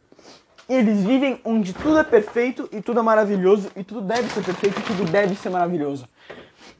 Eles 0.67 1.03
vivem 1.03 1.41
onde 1.43 1.73
tudo 1.73 1.97
é 1.97 2.03
perfeito 2.03 2.69
e 2.71 2.79
tudo 2.79 2.99
é 2.99 3.03
maravilhoso 3.03 3.71
e 3.75 3.83
tudo 3.83 4.01
deve 4.01 4.29
ser 4.29 4.43
perfeito 4.43 4.79
e 4.79 4.83
tudo 4.83 5.05
deve 5.05 5.33
ser 5.33 5.49
maravilhoso. 5.49 6.07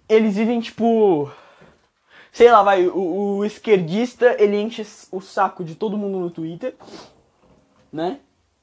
Eles 0.09 0.35
vivem 0.35 0.59
tipo. 0.59 1.31
Sei 2.31 2.51
lá, 2.51 2.63
vai, 2.63 2.87
o, 2.87 3.37
o 3.37 3.45
esquerdista 3.45 4.35
ele 4.39 4.59
enche 4.59 4.85
o 5.11 5.21
saco 5.21 5.63
de 5.63 5.75
todo 5.75 5.97
mundo 5.97 6.19
no 6.19 6.29
Twitter, 6.31 6.75
né? 7.93 8.19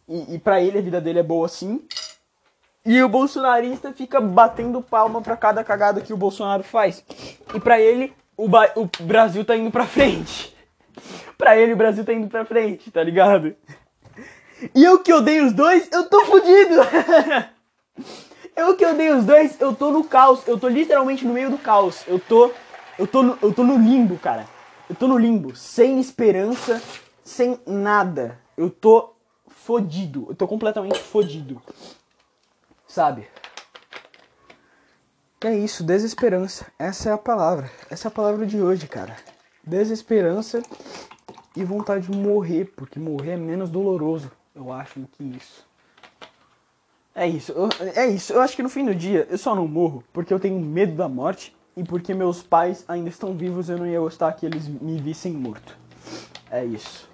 E, 0.09 0.35
e 0.35 0.39
pra 0.39 0.61
ele 0.61 0.79
a 0.79 0.83
vida 0.83 1.01
dele 1.01 1.21
é 1.21 1.23
boa 1.23 1.47
assim. 1.47 1.87
E 2.85 3.03
o 3.03 3.09
bolsonarista 3.09 3.93
fica 3.93 4.21
batendo 4.21 4.81
palma 4.81 5.21
pra 5.21 5.37
cada 5.37 5.65
cagada 5.65 6.01
que 6.01 6.13
o 6.13 6.17
Bolsonaro 6.17 6.63
faz. 6.63 7.05
E 7.53 7.59
pra 7.59 7.81
ele, 7.81 8.13
o, 8.37 8.47
o 8.47 8.89
Brasil 9.03 9.45
tá 9.45 9.57
indo 9.57 9.73
pra 9.73 9.87
frente. 9.87 10.57
pra 11.37 11.57
ele, 11.57 11.73
o 11.73 11.77
Brasil 11.77 12.05
tá 12.05 12.13
indo 12.13 12.29
pra 12.29 12.45
frente, 12.45 12.91
tá 12.91 13.03
ligado? 13.03 13.57
E 14.73 14.85
eu 14.85 15.01
que 15.03 15.13
odeio 15.13 15.47
os 15.47 15.53
dois, 15.53 15.89
eu 15.93 16.09
tô 16.09 16.25
fudido! 16.27 16.77
eu 18.57 18.77
que 18.77 18.85
odeio 18.85 19.19
os 19.19 19.25
dois, 19.25 19.61
eu 19.61 19.75
tô 19.75 19.91
no 19.91 20.05
caos. 20.05 20.47
Eu 20.47 20.59
tô 20.59 20.69
literalmente 20.69 21.25
no 21.25 21.33
meio 21.33 21.51
do 21.51 21.59
caos. 21.59 22.03
Eu 22.07 22.19
tô. 22.19 22.51
Eu 22.99 23.07
tô 23.07 23.23
no, 23.23 23.39
eu 23.43 23.53
tô 23.53 23.63
no 23.63 23.77
limbo, 23.77 24.19
cara. 24.19 24.47
Eu 24.89 24.97
tô 24.97 25.07
no 25.07 25.19
limbo. 25.19 25.55
Sem 25.55 26.01
esperança, 26.01 26.83
sem 27.23 27.61
nada. 27.67 28.39
Eu 28.57 28.71
tô 28.71 29.15
fodido. 29.49 30.27
Eu 30.29 30.35
tô 30.35 30.49
completamente 30.49 30.99
fodido. 30.99 31.61
Sabe? 32.87 33.29
É 35.45 35.55
isso, 35.55 35.85
desesperança. 35.85 36.67
Essa 36.79 37.11
é 37.11 37.13
a 37.13 37.19
palavra. 37.19 37.71
Essa 37.91 38.09
é 38.09 38.11
a 38.11 38.13
palavra 38.13 38.47
de 38.47 38.61
hoje, 38.61 38.89
cara. 38.89 39.17
Desesperança 39.63 40.63
e 41.55 41.63
vontade 41.63 42.09
de 42.09 42.17
morrer, 42.17 42.73
porque 42.77 42.99
morrer 42.99 43.33
é 43.33 43.37
menos 43.37 43.69
doloroso 43.69 44.31
eu 44.57 44.73
acho 44.73 45.07
que 45.13 45.23
isso. 45.23 45.66
É 47.19 47.27
isso, 47.27 47.51
eu, 47.53 47.71
é 47.95 48.07
isso. 48.09 48.35
Eu 48.35 48.43
acho 48.43 48.55
que 48.55 48.63
no 48.63 48.69
fim 48.69 48.85
do 48.85 48.95
dia 48.95 49.27
eu 49.31 49.39
só 49.39 49.55
não 49.55 49.67
morro 49.67 50.05
porque 50.13 50.35
eu 50.35 50.39
tenho 50.39 50.61
medo 50.61 50.95
da 50.95 51.09
morte 51.09 51.57
e 51.75 51.83
porque 51.83 52.13
meus 52.13 52.43
pais 52.43 52.85
ainda 52.87 53.09
estão 53.09 53.33
vivos 53.33 53.71
eu 53.71 53.79
não 53.79 53.87
ia 53.87 53.99
gostar 53.99 54.31
que 54.35 54.45
eles 54.45 54.69
me 54.69 55.01
vissem 55.01 55.33
morto. 55.33 55.79
É 56.51 56.63
isso. 56.63 57.09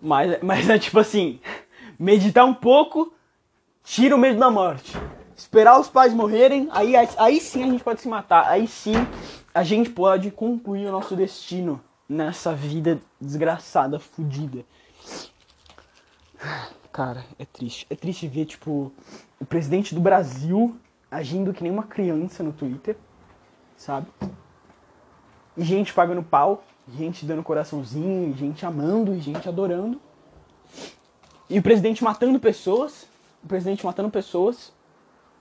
Mas, 0.00 0.42
mas 0.42 0.68
é 0.68 0.78
tipo 0.78 0.98
assim, 0.98 1.40
meditar 1.98 2.44
um 2.44 2.52
pouco, 2.52 3.14
tira 3.82 4.14
o 4.14 4.18
medo 4.18 4.38
da 4.38 4.50
morte. 4.50 4.94
Esperar 5.34 5.80
os 5.80 5.88
pais 5.88 6.12
morrerem, 6.12 6.68
aí, 6.70 6.94
aí, 6.94 7.08
aí 7.16 7.40
sim 7.40 7.62
a 7.62 7.66
gente 7.66 7.82
pode 7.82 8.02
se 8.02 8.08
matar. 8.08 8.46
Aí 8.46 8.68
sim 8.68 8.92
a 9.54 9.64
gente 9.64 9.88
pode 9.88 10.30
concluir 10.30 10.86
o 10.86 10.92
nosso 10.92 11.16
destino 11.16 11.80
nessa 12.06 12.52
vida 12.52 13.00
desgraçada, 13.18 13.98
fodida. 13.98 14.66
Cara, 16.92 17.24
é 17.38 17.44
triste. 17.44 17.86
É 17.88 17.94
triste 17.94 18.26
ver, 18.26 18.46
tipo, 18.46 18.92
o 19.38 19.44
presidente 19.44 19.94
do 19.94 20.00
Brasil 20.00 20.76
agindo 21.10 21.52
que 21.52 21.62
nem 21.62 21.72
uma 21.72 21.82
criança 21.82 22.42
no 22.42 22.52
Twitter, 22.52 22.96
sabe? 23.76 24.06
E 25.56 25.64
gente 25.64 25.92
pagando 25.92 26.22
pau, 26.22 26.64
gente 26.88 27.26
dando 27.26 27.42
coraçãozinho, 27.42 28.36
gente 28.36 28.64
amando 28.64 29.14
e 29.14 29.20
gente 29.20 29.48
adorando. 29.48 30.00
E 31.48 31.58
o 31.58 31.62
presidente 31.62 32.04
matando 32.04 32.38
pessoas, 32.38 33.08
o 33.42 33.48
presidente 33.48 33.84
matando 33.84 34.08
pessoas, 34.08 34.72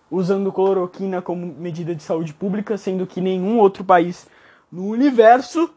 usando 0.09 0.51
cloroquina 0.51 1.21
como 1.21 1.45
medida 1.45 1.93
de 1.93 2.01
saúde 2.01 2.33
pública, 2.33 2.77
sendo 2.77 3.05
que 3.05 3.21
nenhum 3.21 3.59
outro 3.59 3.83
país 3.83 4.27
no 4.71 4.87
universo 4.87 5.71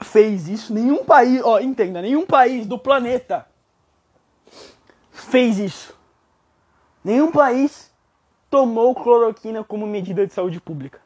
fez 0.00 0.48
isso. 0.48 0.72
Nenhum 0.72 1.04
país, 1.04 1.42
ó, 1.44 1.60
entenda, 1.60 2.00
nenhum 2.00 2.24
país 2.24 2.66
do 2.66 2.78
planeta 2.78 3.46
fez 5.24 5.58
isso. 5.58 5.96
Nenhum 7.02 7.30
país 7.30 7.92
tomou 8.50 8.94
cloroquina 8.94 9.64
como 9.64 9.86
medida 9.86 10.26
de 10.26 10.32
saúde 10.32 10.60
pública. 10.60 11.00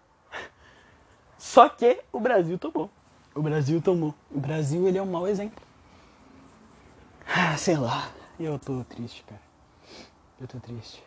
Só 1.39 1.69
que 1.69 2.03
o 2.13 2.21
Brasil 2.21 2.59
tomou. 2.59 2.91
O 3.35 3.43
Brasil 3.43 3.81
tomou. 3.81 4.15
O 4.31 4.39
Brasil 4.39 4.87
ele 4.87 4.99
é 4.99 5.03
um 5.03 5.07
mau 5.07 5.27
exemplo. 5.27 5.63
Ah, 7.27 7.57
sei 7.57 7.77
lá. 7.77 8.11
Eu 8.39 8.59
tô 8.59 8.85
triste, 8.85 9.25
cara. 9.25 9.41
Eu 10.41 10.47
tô 10.47 10.61
triste. 10.61 11.03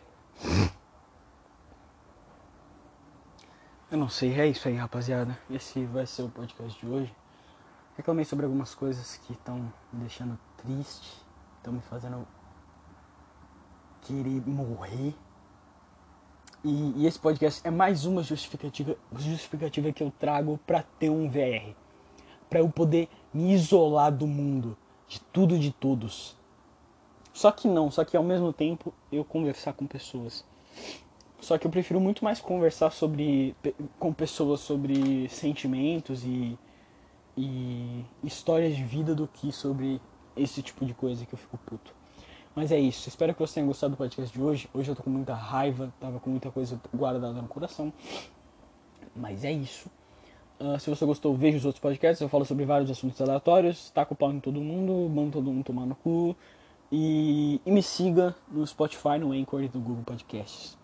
Eu 3.90 3.98
não 3.98 4.08
sei, 4.08 4.38
é 4.40 4.46
isso 4.46 4.68
aí, 4.68 4.74
rapaziada. 4.74 5.38
Esse 5.50 5.84
vai 5.84 6.06
ser 6.06 6.22
o 6.22 6.28
podcast 6.28 6.80
de 6.80 6.90
hoje. 6.90 7.14
Reclamei 7.96 8.24
sobre 8.24 8.46
algumas 8.46 8.74
coisas 8.74 9.16
que 9.18 9.34
estão 9.34 9.58
me 9.92 10.00
deixando 10.00 10.38
triste, 10.56 11.22
estão 11.58 11.74
me 11.74 11.82
fazendo 11.82 12.26
querer 14.02 14.46
morrer. 14.46 15.14
E, 16.64 16.92
e, 16.96 17.06
esse 17.06 17.18
podcast 17.18 17.66
é 17.66 17.70
mais 17.70 18.04
uma 18.04 18.22
justificativa, 18.22 18.96
justificativa 19.16 19.92
que 19.92 20.02
eu 20.02 20.12
trago 20.12 20.60
para 20.64 20.82
ter 20.82 21.10
um 21.10 21.28
VR, 21.28 21.74
para 22.48 22.60
eu 22.60 22.68
poder 22.68 23.08
me 23.34 23.52
isolar 23.52 24.12
do 24.12 24.26
mundo, 24.26 24.76
de 25.08 25.20
tudo 25.20 25.56
e 25.56 25.58
de 25.58 25.72
todos. 25.72 26.36
Só 27.32 27.50
que 27.50 27.66
não, 27.66 27.90
só 27.90 28.04
que 28.04 28.16
ao 28.16 28.22
mesmo 28.22 28.52
tempo 28.52 28.92
eu 29.10 29.24
conversar 29.24 29.72
com 29.72 29.86
pessoas. 29.86 30.44
Só 31.40 31.58
que 31.58 31.66
eu 31.66 31.70
prefiro 31.70 32.00
muito 32.00 32.22
mais 32.22 32.40
conversar 32.40 32.92
sobre 32.92 33.56
com 33.98 34.12
pessoas 34.12 34.60
sobre 34.60 35.28
sentimentos 35.28 36.22
e, 36.24 36.56
e 37.36 38.04
histórias 38.22 38.76
de 38.76 38.84
vida 38.84 39.14
do 39.14 39.26
que 39.26 39.50
sobre 39.50 40.00
esse 40.36 40.62
tipo 40.62 40.84
de 40.84 40.94
coisa 40.94 41.26
que 41.26 41.34
eu 41.34 41.38
fico 41.38 41.58
puto. 41.58 42.01
Mas 42.54 42.70
é 42.70 42.78
isso. 42.78 43.08
Espero 43.08 43.32
que 43.32 43.38
vocês 43.38 43.54
tenham 43.54 43.66
gostado 43.66 43.94
do 43.94 43.96
podcast 43.96 44.32
de 44.32 44.42
hoje. 44.42 44.68
Hoje 44.74 44.90
eu 44.90 44.96
tô 44.96 45.02
com 45.02 45.10
muita 45.10 45.34
raiva, 45.34 45.92
tava 45.98 46.20
com 46.20 46.30
muita 46.30 46.50
coisa 46.50 46.78
guardada 46.94 47.40
no 47.40 47.48
coração. 47.48 47.92
Mas 49.16 49.44
é 49.44 49.52
isso. 49.52 49.90
Uh, 50.60 50.78
se 50.78 50.90
você 50.90 51.04
gostou, 51.04 51.34
veja 51.34 51.58
os 51.58 51.64
outros 51.64 51.80
podcasts. 51.80 52.20
Eu 52.20 52.28
falo 52.28 52.44
sobre 52.44 52.64
vários 52.64 52.90
assuntos 52.90 53.20
aleatórios. 53.20 53.90
Taco 53.90 54.14
o 54.14 54.16
pau 54.16 54.30
em 54.30 54.40
todo 54.40 54.60
mundo, 54.60 55.08
mando 55.08 55.32
todo 55.32 55.50
mundo 55.50 55.64
tomar 55.64 55.86
no 55.86 55.94
cu. 55.94 56.36
E, 56.90 57.60
e 57.64 57.70
me 57.70 57.82
siga 57.82 58.36
no 58.50 58.66
Spotify, 58.66 59.18
no 59.18 59.32
Anchor 59.32 59.62
e 59.62 59.70
no 59.72 59.80
Google 59.80 60.04
Podcasts. 60.04 60.76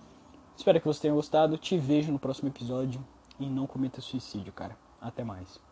Espero 0.56 0.80
que 0.80 0.86
vocês 0.86 1.00
tenham 1.00 1.16
gostado. 1.16 1.58
Te 1.58 1.76
vejo 1.76 2.10
no 2.10 2.18
próximo 2.18 2.48
episódio. 2.48 3.04
E 3.38 3.46
não 3.46 3.66
cometa 3.66 4.00
suicídio, 4.00 4.52
cara. 4.52 4.76
Até 5.00 5.22
mais. 5.22 5.67